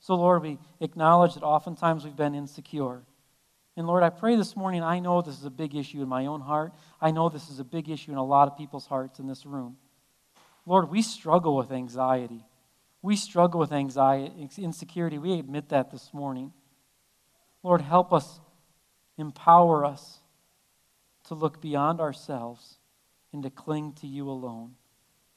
So, 0.00 0.14
Lord, 0.14 0.42
we 0.42 0.58
acknowledge 0.80 1.34
that 1.34 1.42
oftentimes 1.42 2.04
we've 2.04 2.16
been 2.16 2.34
insecure. 2.34 3.02
And 3.76 3.86
Lord, 3.86 4.02
I 4.02 4.10
pray 4.10 4.36
this 4.36 4.54
morning, 4.54 4.82
I 4.82 4.98
know 4.98 5.22
this 5.22 5.38
is 5.38 5.46
a 5.46 5.50
big 5.50 5.74
issue 5.74 6.02
in 6.02 6.08
my 6.08 6.26
own 6.26 6.42
heart. 6.42 6.72
I 7.00 7.10
know 7.10 7.28
this 7.28 7.48
is 7.48 7.58
a 7.58 7.64
big 7.64 7.88
issue 7.88 8.12
in 8.12 8.18
a 8.18 8.24
lot 8.24 8.48
of 8.48 8.58
people's 8.58 8.86
hearts 8.86 9.18
in 9.18 9.26
this 9.26 9.46
room. 9.46 9.76
Lord, 10.66 10.90
we 10.90 11.00
struggle 11.00 11.56
with 11.56 11.72
anxiety. 11.72 12.44
We 13.00 13.16
struggle 13.16 13.58
with 13.58 13.72
anxiety, 13.72 14.48
insecurity. 14.58 15.18
We 15.18 15.38
admit 15.38 15.70
that 15.70 15.90
this 15.90 16.12
morning. 16.12 16.52
Lord, 17.62 17.80
help 17.80 18.12
us, 18.12 18.40
empower 19.16 19.84
us 19.84 20.20
to 21.24 21.34
look 21.34 21.60
beyond 21.60 22.00
ourselves 22.00 22.78
and 23.32 23.42
to 23.42 23.50
cling 23.50 23.94
to 23.94 24.06
you 24.06 24.28
alone. 24.28 24.72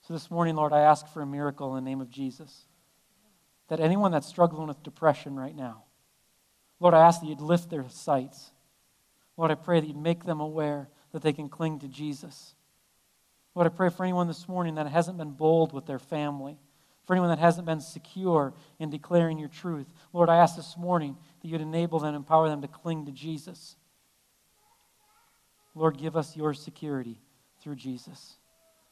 So 0.01 0.13
this 0.13 0.29
morning, 0.29 0.55
Lord, 0.55 0.73
I 0.73 0.81
ask 0.81 1.07
for 1.07 1.21
a 1.21 1.25
miracle 1.25 1.75
in 1.75 1.83
the 1.83 1.89
name 1.89 2.01
of 2.01 2.09
Jesus. 2.09 2.65
That 3.69 3.79
anyone 3.79 4.11
that's 4.11 4.27
struggling 4.27 4.67
with 4.67 4.83
depression 4.83 5.35
right 5.35 5.55
now, 5.55 5.84
Lord, 6.79 6.93
I 6.93 7.05
ask 7.05 7.21
that 7.21 7.27
you'd 7.27 7.41
lift 7.41 7.69
their 7.69 7.87
sights. 7.89 8.51
Lord, 9.37 9.51
I 9.51 9.55
pray 9.55 9.79
that 9.79 9.87
you'd 9.87 9.97
make 9.97 10.25
them 10.25 10.39
aware 10.39 10.89
that 11.11 11.21
they 11.21 11.33
can 11.33 11.49
cling 11.49 11.79
to 11.79 11.87
Jesus. 11.87 12.55
Lord, 13.53 13.65
I 13.71 13.75
pray 13.75 13.89
for 13.89 14.03
anyone 14.03 14.27
this 14.27 14.47
morning 14.47 14.75
that 14.75 14.87
hasn't 14.87 15.17
been 15.17 15.31
bold 15.31 15.71
with 15.71 15.85
their 15.85 15.99
family, 15.99 16.57
for 17.05 17.13
anyone 17.13 17.29
that 17.29 17.39
hasn't 17.39 17.65
been 17.65 17.79
secure 17.79 18.53
in 18.79 18.89
declaring 18.89 19.37
your 19.37 19.49
truth. 19.49 19.87
Lord, 20.11 20.29
I 20.29 20.37
ask 20.37 20.55
this 20.55 20.75
morning 20.77 21.15
that 21.41 21.47
you'd 21.47 21.61
enable 21.61 21.99
them, 21.99 22.15
empower 22.15 22.49
them 22.49 22.61
to 22.61 22.67
cling 22.67 23.05
to 23.05 23.11
Jesus. 23.11 23.77
Lord, 25.73 25.97
give 25.97 26.17
us 26.17 26.35
your 26.35 26.53
security 26.53 27.21
through 27.61 27.75
Jesus. 27.75 28.35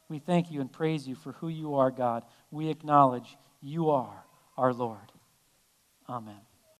We 0.08 0.18
thank 0.18 0.50
you 0.50 0.60
and 0.60 0.70
praise 0.70 1.08
you 1.08 1.14
for 1.14 1.32
who 1.32 1.48
you 1.48 1.74
are, 1.74 1.90
God. 1.90 2.24
We 2.50 2.68
acknowledge 2.68 3.36
you 3.60 3.90
are 3.90 4.24
our 4.56 4.72
Lord. 4.72 5.12
Amen. 6.08 6.40